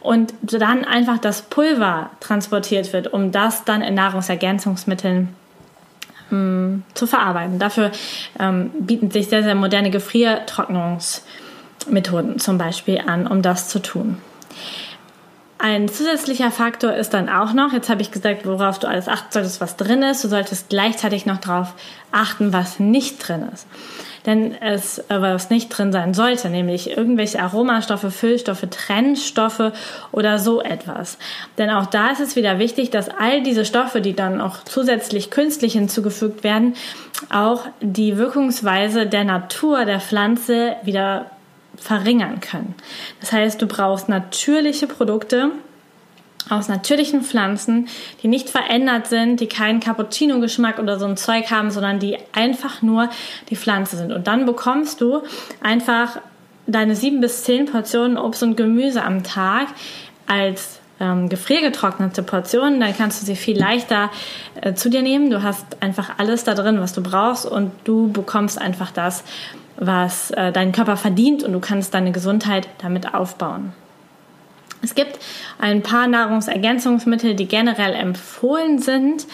und 0.00 0.32
dann 0.42 0.84
einfach 0.84 1.18
das 1.18 1.42
Pulver 1.42 2.08
transportiert 2.20 2.92
wird, 2.92 3.12
um 3.12 3.32
das 3.32 3.64
dann 3.64 3.82
in 3.82 3.94
Nahrungsergänzungsmitteln 3.94 5.34
hm, 6.28 6.82
zu 6.92 7.06
verarbeiten. 7.06 7.58
Dafür 7.58 7.90
ähm, 8.38 8.70
bieten 8.80 9.10
sich 9.10 9.28
sehr, 9.28 9.42
sehr 9.42 9.54
moderne 9.54 9.90
Gefriertrocknungsmethoden 9.90 12.38
zum 12.38 12.58
Beispiel 12.58 13.00
an, 13.06 13.26
um 13.26 13.40
das 13.40 13.68
zu 13.68 13.80
tun. 13.80 14.18
Ein 15.58 15.88
zusätzlicher 15.88 16.50
Faktor 16.50 16.92
ist 16.92 17.14
dann 17.14 17.30
auch 17.30 17.54
noch, 17.54 17.72
jetzt 17.72 17.88
habe 17.88 18.02
ich 18.02 18.10
gesagt, 18.10 18.44
worauf 18.44 18.78
du 18.78 18.86
alles 18.86 19.08
achten 19.08 19.28
solltest, 19.30 19.62
was 19.62 19.76
drin 19.76 20.02
ist. 20.02 20.22
Du 20.22 20.28
solltest 20.28 20.68
gleichzeitig 20.68 21.24
noch 21.24 21.38
darauf 21.38 21.72
achten, 22.12 22.52
was 22.52 22.78
nicht 22.78 23.26
drin 23.26 23.48
ist 23.50 23.66
denn 24.26 24.54
es, 24.60 24.98
äh, 24.98 25.20
was 25.20 25.50
nicht 25.50 25.68
drin 25.68 25.92
sein 25.92 26.14
sollte, 26.14 26.48
nämlich 26.48 26.96
irgendwelche 26.96 27.40
Aromastoffe, 27.40 28.10
Füllstoffe, 28.10 28.66
Trennstoffe 28.70 29.72
oder 30.12 30.38
so 30.38 30.62
etwas. 30.62 31.18
Denn 31.58 31.70
auch 31.70 31.86
da 31.86 32.10
ist 32.10 32.20
es 32.20 32.36
wieder 32.36 32.58
wichtig, 32.58 32.90
dass 32.90 33.08
all 33.08 33.42
diese 33.42 33.64
Stoffe, 33.64 34.00
die 34.00 34.14
dann 34.14 34.40
auch 34.40 34.64
zusätzlich 34.64 35.30
künstlich 35.30 35.74
hinzugefügt 35.74 36.44
werden, 36.44 36.74
auch 37.30 37.66
die 37.80 38.16
Wirkungsweise 38.16 39.06
der 39.06 39.24
Natur 39.24 39.84
der 39.84 40.00
Pflanze 40.00 40.76
wieder 40.82 41.26
verringern 41.76 42.40
können. 42.40 42.74
Das 43.20 43.32
heißt, 43.32 43.60
du 43.60 43.66
brauchst 43.66 44.08
natürliche 44.08 44.86
Produkte, 44.86 45.50
aus 46.50 46.68
natürlichen 46.68 47.22
Pflanzen, 47.22 47.88
die 48.22 48.28
nicht 48.28 48.50
verändert 48.50 49.06
sind, 49.06 49.40
die 49.40 49.46
keinen 49.46 49.80
Cappuccino-Geschmack 49.80 50.78
oder 50.78 50.98
so 50.98 51.06
ein 51.06 51.16
Zeug 51.16 51.50
haben, 51.50 51.70
sondern 51.70 51.98
die 51.98 52.18
einfach 52.32 52.82
nur 52.82 53.08
die 53.50 53.56
Pflanze 53.56 53.96
sind. 53.96 54.12
Und 54.12 54.26
dann 54.26 54.46
bekommst 54.46 55.00
du 55.00 55.22
einfach 55.62 56.20
deine 56.66 56.96
sieben 56.96 57.20
bis 57.20 57.44
zehn 57.44 57.66
Portionen 57.66 58.18
Obst 58.18 58.42
und 58.42 58.56
Gemüse 58.56 59.02
am 59.02 59.22
Tag 59.22 59.68
als 60.26 60.80
ähm, 61.00 61.28
gefriergetrocknete 61.28 62.22
Portionen. 62.22 62.80
Dann 62.80 62.96
kannst 62.96 63.20
du 63.20 63.26
sie 63.26 63.36
viel 63.36 63.58
leichter 63.58 64.10
äh, 64.60 64.74
zu 64.74 64.90
dir 64.90 65.02
nehmen. 65.02 65.30
Du 65.30 65.42
hast 65.42 65.64
einfach 65.80 66.18
alles 66.18 66.44
da 66.44 66.54
drin, 66.54 66.80
was 66.80 66.92
du 66.92 67.02
brauchst 67.02 67.46
und 67.46 67.72
du 67.84 68.10
bekommst 68.10 68.60
einfach 68.60 68.90
das, 68.90 69.24
was 69.76 70.30
äh, 70.30 70.52
dein 70.52 70.72
Körper 70.72 70.96
verdient 70.96 71.42
und 71.42 71.52
du 71.52 71.60
kannst 71.60 71.94
deine 71.94 72.12
Gesundheit 72.12 72.68
damit 72.78 73.14
aufbauen. 73.14 73.72
Es 74.84 74.94
gibt 74.94 75.18
ein 75.58 75.82
paar 75.82 76.06
Nahrungsergänzungsmittel, 76.06 77.34
die 77.34 77.46
generell 77.48 77.94
empfohlen 77.94 78.78
sind. 78.78 79.26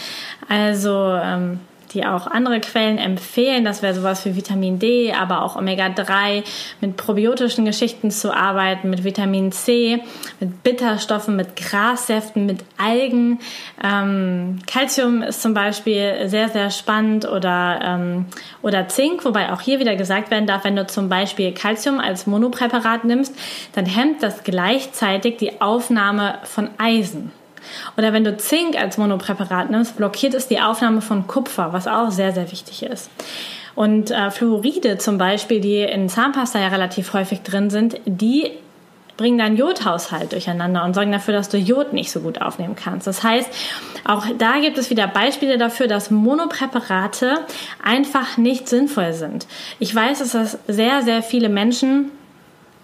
Also 0.49 1.19
ähm, 1.23 1.61
dir 1.95 2.15
auch 2.15 2.27
andere 2.27 2.61
Quellen 2.61 2.99
empfehlen. 2.99 3.65
Das 3.65 3.83
wäre 3.83 3.95
sowas 3.95 4.25
wie 4.25 4.37
Vitamin 4.37 4.79
D, 4.79 5.13
aber 5.13 5.43
auch 5.43 5.57
Omega-3, 5.57 6.45
mit 6.81 6.97
probiotischen 6.97 7.65
Geschichten 7.65 8.11
zu 8.11 8.35
arbeiten, 8.35 8.91
mit 8.91 9.05
Vitamin 9.05 9.53
C, 9.53 10.03
mit 10.39 10.63
Bitterstoffen, 10.63 11.37
mit 11.37 11.57
Grassäften, 11.57 12.47
mit 12.47 12.61
Algen. 12.79 13.41
Ähm, 13.83 14.61
Calcium 14.67 15.23
ist 15.23 15.43
zum 15.43 15.55
Beispiel 15.55 16.29
sehr, 16.29 16.49
sehr 16.49 16.71
spannend 16.71 17.29
oder, 17.29 17.81
ähm, 17.83 18.27
oder 18.63 18.89
Zink, 18.89 19.25
wobei 19.25 19.53
auch 19.53 19.61
hier 19.61 19.81
wieder 19.81 19.97
gesagt 19.97 20.31
werden 20.31 20.47
darf, 20.47 20.65
wenn 20.65 20.77
du 20.77 20.87
zum 20.87 21.09
Beispiel 21.09 21.53
Calcium 21.53 22.01
als 22.01 22.27
Monopräparat 22.27 23.05
nimmst, 23.05 23.35
dann 23.75 23.87
hemmt 23.87 24.23
das 24.23 24.45
gleichzeitig 24.45 25.37
die 25.39 25.61
Aufnahme 25.61 26.39
von 26.45 26.71
Eisen. 26.79 27.33
Oder 27.97 28.13
wenn 28.13 28.25
du 28.25 28.37
Zink 28.37 28.77
als 28.77 28.99
Monopräparat 28.99 29.71
nimmst, 29.71 29.97
blockiert 29.97 30.35
es 30.35 30.49
die 30.49 30.61
Aufnahme 30.61 31.01
von 31.01 31.27
Kupfer, 31.27 31.73
was 31.73 31.87
auch 31.87 32.11
sehr, 32.11 32.33
sehr 32.33 32.51
wichtig 32.51 32.83
ist. 32.83 33.11
Und 33.75 34.11
äh, 34.11 34.31
Fluoride 34.31 34.99
zum 34.99 35.19
Beispiel, 35.19 35.61
die 35.61 35.79
in 35.81 36.09
Zahnpasta 36.09 36.59
ja 36.59 36.69
relativ 36.69 37.13
häufig 37.13 37.43
drin 37.43 37.71
sind, 37.71 38.01
die 38.05 38.51
bringen 39.21 39.37
deinen 39.37 39.59
Jodhaushalt 39.59 40.33
durcheinander 40.33 40.83
und 40.83 40.95
sorgen 40.95 41.13
dafür, 41.13 41.35
dass 41.35 41.51
du 41.51 41.59
Jod 41.59 41.93
nicht 41.93 42.11
so 42.11 42.21
gut 42.21 42.41
aufnehmen 42.41 42.75
kannst. 42.75 43.07
Das 43.07 43.23
heißt, 43.23 43.51
auch 44.07 44.25
da 44.39 44.61
gibt 44.61 44.79
es 44.79 44.89
wieder 44.89 45.07
Beispiele 45.07 45.59
dafür, 45.59 45.89
dass 45.89 46.11
Monopräparate 46.11 47.41
einfach 47.85 48.39
nicht 48.39 48.67
sinnvoll 48.67 49.13
sind. 49.13 49.47
Ich 49.79 49.95
weiß, 49.95 50.21
dass 50.21 50.33
das 50.33 50.59
sehr, 50.69 51.03
sehr 51.03 51.23
viele 51.23 51.51
Menschen 51.51 52.11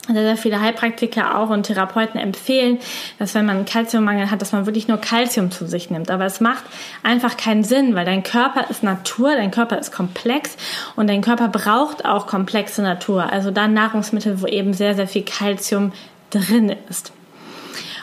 sehr, 0.06 0.22
sehr 0.22 0.36
viele 0.36 0.60
Heilpraktiker 0.60 1.38
auch 1.38 1.50
und 1.50 1.64
Therapeuten 1.64 2.20
empfehlen, 2.20 2.78
dass 3.18 3.34
wenn 3.34 3.46
man 3.46 3.56
einen 3.56 3.64
Kalziummangel 3.64 4.30
hat, 4.30 4.40
dass 4.40 4.52
man 4.52 4.66
wirklich 4.66 4.88
nur 4.88 4.98
Kalzium 4.98 5.50
zu 5.50 5.66
sich 5.66 5.90
nimmt. 5.90 6.10
Aber 6.10 6.24
es 6.24 6.40
macht 6.40 6.64
einfach 7.02 7.36
keinen 7.36 7.64
Sinn, 7.64 7.94
weil 7.94 8.04
dein 8.04 8.22
Körper 8.22 8.70
ist 8.70 8.82
Natur, 8.82 9.34
dein 9.36 9.50
Körper 9.50 9.78
ist 9.78 9.92
komplex 9.92 10.56
und 10.94 11.08
dein 11.08 11.22
Körper 11.22 11.48
braucht 11.48 12.04
auch 12.04 12.26
komplexe 12.26 12.82
Natur. 12.82 13.32
Also 13.32 13.50
dann 13.50 13.74
Nahrungsmittel, 13.74 14.40
wo 14.40 14.46
eben 14.46 14.74
sehr, 14.74 14.94
sehr 14.94 15.08
viel 15.08 15.24
Kalzium 15.24 15.92
drin 16.30 16.74
ist. 16.88 17.12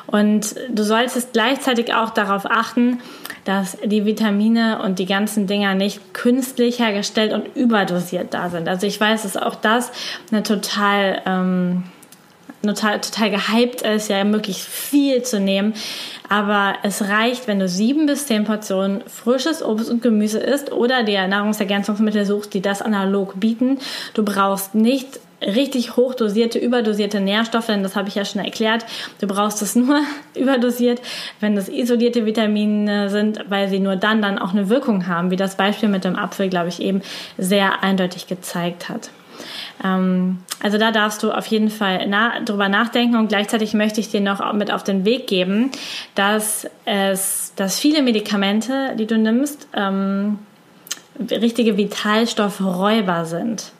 Und 0.08 0.56
du 0.70 0.84
solltest 0.84 1.34
gleichzeitig 1.34 1.94
auch 1.96 2.12
darauf 2.12 2.46
achten, 2.46 3.00
dass 3.46 3.78
die 3.84 4.06
Vitamine 4.06 4.82
und 4.82 5.00
die 5.00 5.06
ganzen 5.06 5.48
Dinger 5.48 5.74
nicht 5.76 6.14
künstlich 6.14 6.80
hergestellt 6.80 7.34
und 7.34 7.56
überdosiert 7.56 8.34
da 8.34 8.50
sind. 8.50 8.70
Also 8.70 8.88
ich 8.88 9.00
weiß, 9.00 9.24
dass 9.24 9.38
auch 9.38 9.56
das 9.56 9.92
eine 10.32 10.44
total, 10.44 11.22
ähm, 11.26 11.84
total, 12.64 13.02
total 13.02 13.32
gehypt 13.32 13.82
ist, 13.82 14.10
ja 14.10 14.24
möglichst 14.24 14.68
viel 14.68 15.24
zu 15.24 15.40
nehmen. 15.40 15.74
Aber 16.30 16.76
es 16.84 17.10
reicht, 17.10 17.48
wenn 17.48 17.60
du 17.60 17.68
sieben 17.68 18.06
bis 18.06 18.26
zehn 18.26 18.46
Portionen 18.46 19.04
frisches 19.08 19.62
Obst 19.62 19.90
und 19.90 20.02
Gemüse 20.02 20.40
isst 20.40 20.72
oder 20.72 21.04
dir 21.04 21.28
Nahrungsergänzungsmittel 21.28 22.26
suchst, 22.26 22.54
die 22.54 22.62
das 22.62 22.82
analog 22.82 23.40
bieten. 23.40 23.80
Du 24.14 24.24
brauchst 24.24 24.74
nicht 24.74 25.20
richtig 25.46 25.98
hochdosierte, 25.98 26.58
überdosierte 26.58 27.20
Nährstoffe, 27.20 27.68
denn 27.68 27.84
das 27.84 27.96
habe 27.96 28.08
ich 28.08 28.16
ja 28.16 28.26
schon 28.26 28.44
erklärt. 28.44 28.86
Du 29.20 29.28
brauchst 29.28 29.62
es 29.62 29.76
nur 29.76 30.00
überdosiert, 30.36 31.02
wenn 31.40 31.56
das 31.56 31.70
isolierte 31.70 32.26
Vitamine 32.26 33.10
sind, 33.10 33.44
weil 33.50 33.70
sie 33.70 33.80
nur 33.80 33.96
dann 33.96 34.22
dann 34.22 34.40
auch 34.40 34.54
eine 34.54 34.70
Wirkung 34.70 35.08
haben, 35.08 35.32
wie 35.32 35.36
das 35.36 35.58
Beispiel 35.58 35.90
mit 35.90 36.06
dem 36.06 36.16
Apfel, 36.16 36.50
glaube 36.50 36.70
ich, 36.70 36.82
eben 36.82 37.02
sehr 37.38 37.84
eindeutig 37.84 38.28
gezeigt 38.28 38.90
hat. 38.90 39.10
Ähm, 39.84 40.40
also 40.62 40.78
da 40.78 40.92
darfst 40.92 41.24
du 41.24 41.32
auf 41.32 41.46
jeden 41.48 41.70
Fall 41.70 42.06
na, 42.08 42.40
drüber 42.42 42.70
nachdenken 42.70 43.18
und 43.18 43.28
gleichzeitig 43.28 43.74
möchte 43.74 44.00
ich 44.00 44.10
dir 44.10 44.22
noch 44.22 44.54
mit 44.54 44.72
auf 44.72 44.84
den 44.84 45.06
Weg 45.06 45.28
geben, 45.28 45.72
dass 46.16 46.68
es, 46.86 47.54
dass 47.56 47.80
viele 47.80 48.02
Medikamente, 48.02 48.96
die 48.98 49.06
du 49.06 49.18
nimmst, 49.18 49.68
ähm, 49.76 50.40
richtige 51.30 51.78
Vitalstoffräuber 51.78 53.26
sind. 53.26 53.72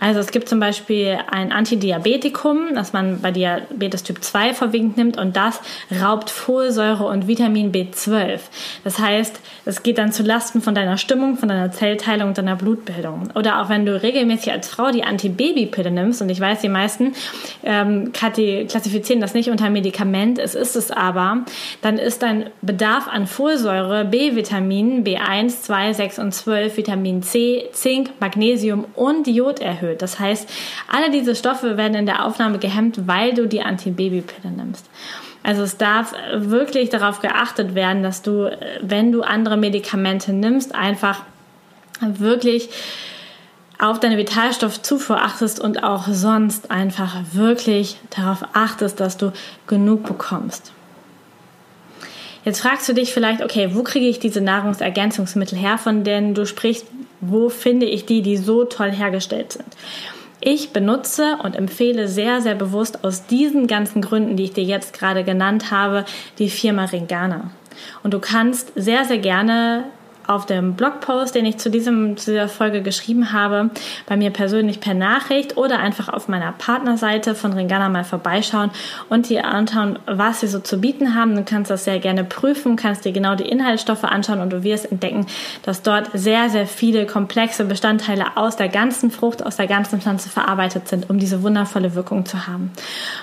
Also 0.00 0.20
es 0.20 0.30
gibt 0.30 0.48
zum 0.48 0.60
Beispiel 0.60 1.18
ein 1.30 1.52
Antidiabetikum, 1.52 2.74
das 2.74 2.92
man 2.92 3.20
bei 3.20 3.30
Diabetes 3.30 4.02
Typ 4.02 4.22
2 4.22 4.54
vorwiegend 4.54 4.96
nimmt 4.96 5.18
und 5.18 5.36
das 5.36 5.60
raubt 6.00 6.30
Folsäure 6.30 7.06
und 7.06 7.26
Vitamin 7.26 7.72
B12. 7.72 8.40
Das 8.84 8.98
heißt, 8.98 9.40
es 9.64 9.82
geht 9.82 9.98
dann 9.98 10.12
zu 10.12 10.22
Lasten 10.22 10.62
von 10.62 10.74
deiner 10.74 10.98
Stimmung, 10.98 11.36
von 11.36 11.48
deiner 11.48 11.72
Zellteilung 11.72 12.34
deiner 12.34 12.56
Blutbildung. 12.56 13.30
Oder 13.34 13.60
auch 13.60 13.68
wenn 13.68 13.84
du 13.84 14.00
regelmäßig 14.00 14.52
als 14.52 14.68
Frau 14.68 14.90
die 14.90 15.04
Antibabypille 15.04 15.90
nimmst, 15.90 16.22
und 16.22 16.28
ich 16.28 16.40
weiß, 16.40 16.60
die 16.60 16.68
meisten 16.68 17.14
ähm, 17.64 18.12
klassifizieren 18.12 19.20
das 19.20 19.34
nicht 19.34 19.50
unter 19.50 19.70
Medikament, 19.70 20.38
es 20.38 20.54
ist 20.54 20.76
es 20.76 20.90
aber, 20.90 21.44
dann 21.82 21.98
ist 21.98 22.22
dein 22.22 22.50
Bedarf 22.62 23.08
an 23.08 23.26
Folsäure, 23.26 24.04
B-Vitaminen, 24.04 25.04
B1, 25.04 25.62
2, 25.62 25.92
6 25.92 26.18
und 26.18 26.32
12, 26.32 26.76
Vitamin 26.76 27.22
C, 27.22 27.68
Zink, 27.72 28.10
Magnesium 28.20 28.86
und 28.94 29.26
Jod 29.26 29.60
erhöht 29.60 29.87
erhöht. 29.88 30.02
Das 30.02 30.18
heißt, 30.18 30.48
alle 30.90 31.10
diese 31.10 31.34
Stoffe 31.34 31.76
werden 31.76 31.94
in 31.94 32.06
der 32.06 32.24
Aufnahme 32.24 32.58
gehemmt, 32.58 33.06
weil 33.06 33.34
du 33.34 33.46
die 33.46 33.62
Antibabypille 33.62 34.52
nimmst. 34.52 34.86
Also 35.42 35.62
es 35.62 35.76
darf 35.76 36.14
wirklich 36.34 36.90
darauf 36.90 37.20
geachtet 37.20 37.74
werden, 37.74 38.02
dass 38.02 38.22
du, 38.22 38.50
wenn 38.82 39.12
du 39.12 39.22
andere 39.22 39.56
Medikamente 39.56 40.32
nimmst, 40.32 40.74
einfach 40.74 41.22
wirklich 42.00 42.68
auf 43.78 44.00
deine 44.00 44.18
Vitalstoffzufuhr 44.18 45.22
achtest 45.22 45.60
und 45.60 45.84
auch 45.84 46.08
sonst 46.08 46.70
einfach 46.70 47.16
wirklich 47.32 47.96
darauf 48.10 48.44
achtest, 48.52 48.98
dass 48.98 49.16
du 49.16 49.32
genug 49.68 50.04
bekommst. 50.04 50.72
Jetzt 52.44 52.60
fragst 52.60 52.88
du 52.88 52.92
dich 52.92 53.12
vielleicht, 53.12 53.42
okay, 53.42 53.70
wo 53.74 53.82
kriege 53.82 54.06
ich 54.06 54.18
diese 54.18 54.40
Nahrungsergänzungsmittel 54.40 55.56
her, 55.56 55.78
von 55.78 56.02
denen 56.02 56.34
du 56.34 56.46
sprichst? 56.46 56.86
Wo 57.20 57.48
finde 57.48 57.86
ich 57.86 58.06
die, 58.06 58.22
die 58.22 58.36
so 58.36 58.64
toll 58.64 58.90
hergestellt 58.90 59.52
sind? 59.52 59.76
Ich 60.40 60.70
benutze 60.70 61.36
und 61.42 61.56
empfehle 61.56 62.06
sehr, 62.06 62.40
sehr 62.40 62.54
bewusst 62.54 63.04
aus 63.04 63.26
diesen 63.26 63.66
ganzen 63.66 64.02
Gründen, 64.02 64.36
die 64.36 64.44
ich 64.44 64.52
dir 64.52 64.64
jetzt 64.64 64.92
gerade 64.92 65.24
genannt 65.24 65.72
habe, 65.72 66.04
die 66.38 66.48
Firma 66.48 66.84
Ringana. 66.84 67.50
Und 68.02 68.14
du 68.14 68.20
kannst 68.20 68.72
sehr, 68.76 69.04
sehr 69.04 69.18
gerne 69.18 69.84
auf 70.28 70.46
dem 70.46 70.74
Blogpost, 70.74 71.34
den 71.34 71.46
ich 71.46 71.58
zu, 71.58 71.70
diesem, 71.70 72.16
zu 72.16 72.32
dieser 72.32 72.48
Folge 72.48 72.82
geschrieben 72.82 73.32
habe, 73.32 73.70
bei 74.06 74.16
mir 74.16 74.30
persönlich 74.30 74.78
per 74.78 74.94
Nachricht 74.94 75.56
oder 75.56 75.78
einfach 75.78 76.08
auf 76.08 76.28
meiner 76.28 76.52
Partnerseite 76.52 77.34
von 77.34 77.54
Ringana 77.54 77.88
mal 77.88 78.04
vorbeischauen 78.04 78.70
und 79.08 79.28
dir 79.30 79.46
anschauen, 79.46 79.98
was 80.06 80.40
sie 80.40 80.46
so 80.46 80.60
zu 80.60 80.78
bieten 80.80 81.14
haben. 81.14 81.34
Du 81.34 81.44
kannst 81.44 81.70
das 81.70 81.84
sehr 81.84 81.98
gerne 81.98 82.24
prüfen, 82.24 82.76
kannst 82.76 83.06
dir 83.06 83.12
genau 83.12 83.34
die 83.34 83.48
Inhaltsstoffe 83.48 84.04
anschauen 84.04 84.40
und 84.40 84.52
du 84.52 84.62
wirst 84.62 84.92
entdecken, 84.92 85.26
dass 85.62 85.82
dort 85.82 86.10
sehr, 86.12 86.50
sehr 86.50 86.66
viele 86.66 87.06
komplexe 87.06 87.64
Bestandteile 87.64 88.36
aus 88.36 88.56
der 88.56 88.68
ganzen 88.68 89.10
Frucht, 89.10 89.44
aus 89.44 89.56
der 89.56 89.66
ganzen 89.66 90.00
Pflanze 90.00 90.28
verarbeitet 90.28 90.88
sind, 90.88 91.08
um 91.08 91.18
diese 91.18 91.42
wundervolle 91.42 91.94
Wirkung 91.94 92.26
zu 92.26 92.46
haben. 92.46 92.70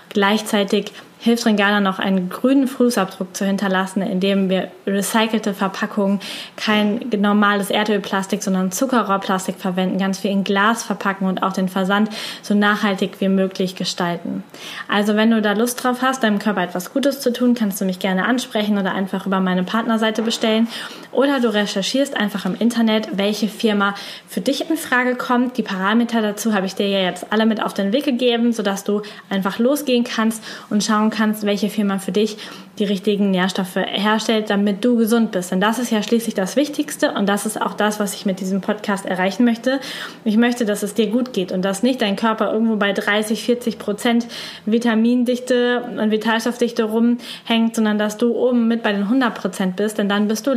Gleichzeitig 0.10 0.92
hilft 1.20 1.46
Ringana 1.46 1.80
noch 1.80 2.00
einen 2.00 2.30
grünen 2.30 2.68
Fußabdruck 2.68 3.36
zu 3.36 3.46
hinterlassen, 3.46 4.02
indem 4.02 4.50
wir 4.50 4.70
recycelte 4.86 5.54
Verpackungen, 5.54 6.20
kein 6.56 7.00
normales 7.18 7.70
Erdölplastik, 7.70 8.44
sondern 8.44 8.72
Zuckerrohrplastik 8.72 9.56
verwenden, 9.58 9.98
ganz 9.98 10.20
viel 10.20 10.32
in 10.32 10.44
Glas 10.44 10.84
verpacken 10.84 11.28
und 11.28 11.44
auch 11.44 11.54
den 11.54 11.70
Versand 11.70 12.10
so 12.42 12.54
nachhaltig 12.54 13.20
wie 13.20 13.30
möglich 13.30 13.76
gestalten. 13.76 14.44
Also 14.88 15.16
wenn 15.16 15.32
du 15.32 15.42
da 15.42 15.54
Lust 15.54 15.84
drauf 15.84 16.02
hast, 16.02 16.24
deinem 16.24 16.40
Körper 16.40 16.64
etwas 16.64 16.94
Gutes 16.94 17.22
zu 17.22 17.34
tun, 17.34 17.56
kannst 17.56 17.82
du 17.82 17.86
mich 17.86 18.00
gerne 18.00 18.26
ansprechen 18.26 18.78
oder 18.78 18.94
einfach 18.94 19.26
über 19.26 19.40
meine 19.40 19.64
Partnerseite 19.64 20.22
bestellen 20.22 20.68
oder 21.16 21.40
du 21.40 21.54
recherchierst 21.54 22.16
einfach 22.16 22.46
im 22.46 22.56
Internet, 22.56 23.10
welche 23.18 23.48
Firma 23.48 23.96
für 24.28 24.42
dich 24.42 24.70
in 24.70 24.78
Frage 24.78 25.16
kommt. 25.16 25.58
Die 25.58 25.64
Parameter 25.64 26.22
dazu 26.22 26.54
habe 26.54 26.66
ich 26.66 26.76
dir 26.76 26.88
ja 26.88 27.00
jetzt 27.00 27.32
alle 27.32 27.46
mit 27.46 27.62
auf 27.62 27.74
den 27.74 27.94
Weg 27.94 28.06
gegeben, 28.06 28.54
sodass 28.54 28.84
du 28.84 29.02
einfach 29.30 29.60
losgehen 29.60 30.04
kannst 30.04 30.44
und 30.70 30.84
schauen 30.84 31.10
kannst, 31.10 31.46
welche 31.46 31.70
Firma 31.70 32.00
für 32.00 32.12
dich 32.12 32.38
die 32.80 32.86
richtigen 32.86 33.32
Nährstoffe 33.32 33.76
herstellt, 33.76 34.50
damit 34.50 34.84
du 34.84 34.98
gesund 34.98 35.32
bist. 35.32 35.52
Denn 35.52 35.62
das 35.62 35.80
ist 35.80 35.92
ja 35.92 36.04
schließlich 36.04 36.36
das 36.36 36.56
Wichtigste 36.56 37.14
und 37.14 37.28
das 37.28 37.46
ist 37.46 37.62
auch 37.62 37.74
das, 37.74 38.00
was 38.00 38.14
ich 38.14 38.26
mit 38.26 38.40
diesem 38.40 38.62
Podcast 38.62 39.06
erreichen 39.06 39.46
möchte. 39.46 39.80
Ich 40.26 40.38
möchte, 40.38 40.66
dass 40.66 40.84
es 40.84 40.94
dir 40.94 41.08
gut 41.08 41.34
geht 41.34 41.52
und 41.52 41.64
dass 41.64 41.84
nicht 41.84 42.02
dein 42.02 42.16
Körper 42.16 42.52
irgendwo 42.52 42.76
bei 42.76 42.92
30, 42.92 43.44
40 43.44 43.80
Prozent 43.80 44.28
Vitamindichte 44.66 45.84
und 45.98 46.12
Vitalstoffdichte 46.12 46.84
rumhängt, 46.84 47.76
sondern 47.76 47.98
dass 47.98 48.18
du 48.18 48.36
oben 48.36 48.68
mit 48.68 48.84
bei 48.84 48.92
den 48.92 49.04
100 49.04 49.34
Prozent 49.34 49.76
bist, 49.76 49.98
denn 49.98 50.10
dann 50.10 50.28
bist 50.28 50.46
du 50.48 50.54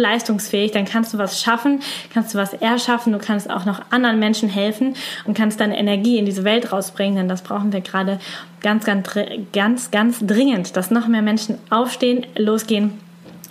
leistungsfähig, 0.49 0.73
dann 0.73 0.85
kannst 0.85 1.15
du 1.15 1.19
was 1.19 1.41
schaffen, 1.41 1.81
kannst 2.13 2.35
du 2.35 2.39
was 2.39 2.55
erschaffen, 2.55 3.13
du 3.13 3.19
kannst 3.19 3.51
auch 3.51 3.65
noch 3.65 3.81
anderen 3.91 4.19
Menschen 4.19 4.49
helfen 4.49 4.95
und 5.25 5.37
kannst 5.37 5.61
deine 5.61 5.79
Energie 5.79 6.19
in 6.19 6.27
diese 6.27 6.45
Welt 6.45 6.73
rausbringen, 6.73 7.17
denn 7.17 7.29
das 7.29 7.43
brauchen 7.43 7.73
wir 7.73 7.81
gerade 7.81 8.19
ganz, 8.61 8.85
ganz, 8.85 9.09
ganz, 9.53 9.91
ganz 9.91 10.19
dringend, 10.21 10.77
dass 10.77 10.91
noch 10.91 11.09
mehr 11.09 11.23
Menschen 11.23 11.59
aufstehen, 11.71 12.27
losgehen 12.37 12.93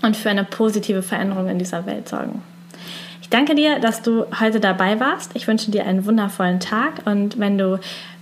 und 0.02 0.16
für 0.16 0.30
eine 0.30 0.44
positive 0.44 1.02
Veränderung 1.02 1.48
in 1.50 1.60
dieser 1.60 1.86
Welt 1.86 2.08
sorgen. 2.10 2.42
Ich 3.22 3.30
danke 3.30 3.56
dir, 3.56 3.80
dass 3.80 4.02
du 4.02 4.26
heute 4.40 4.62
dabei 4.62 5.02
warst. 5.02 5.32
Ich 5.34 5.48
wünsche 5.48 5.70
dir 5.70 5.86
einen 5.86 6.06
wundervollen 6.06 6.62
Tag 6.62 7.02
und 7.06 7.38
wenn 7.40 7.58
du 7.58 7.80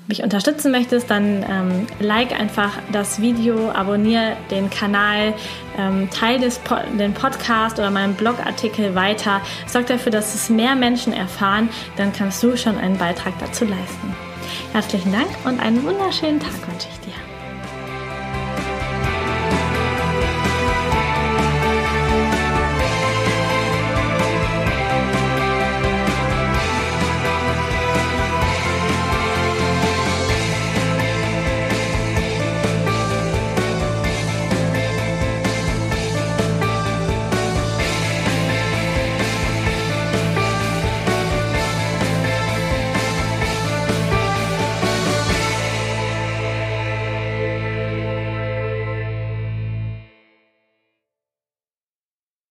mich 0.08 0.24
unterstützen 0.24 0.72
möchtest, 0.72 1.10
dann 1.10 1.44
ähm, 1.50 1.88
like 2.00 2.40
einfach 2.40 2.72
das 2.92 3.22
Video, 3.22 3.72
abonniere 3.72 4.38
den 4.52 4.70
Kanal, 4.70 5.34
ähm, 5.78 6.10
teile 6.12 6.50
po 6.64 6.76
den 6.98 7.14
Podcast 7.14 7.80
oder 7.80 7.90
meinen 7.90 8.14
Blogartikel 8.14 8.96
weiter. 8.96 9.42
Sorg 9.68 9.88
dafür, 9.88 10.12
dass 10.12 10.36
es 10.36 10.50
mehr 10.50 10.76
Menschen 10.76 11.14
erfahren, 11.14 11.70
dann 11.98 12.14
kannst 12.14 12.42
du 12.44 12.56
schon 12.56 12.78
einen 12.78 12.98
Beitrag 12.98 13.34
dazu 13.40 13.66
leisten. 13.66 14.16
Herzlichen 14.74 15.12
Dank 15.12 15.30
und 15.46 15.60
einen 15.60 15.84
wunderschönen 15.84 16.40
Tag 16.40 16.68
wünsche 16.68 16.88
ich 16.92 17.00
dir. 17.00 17.05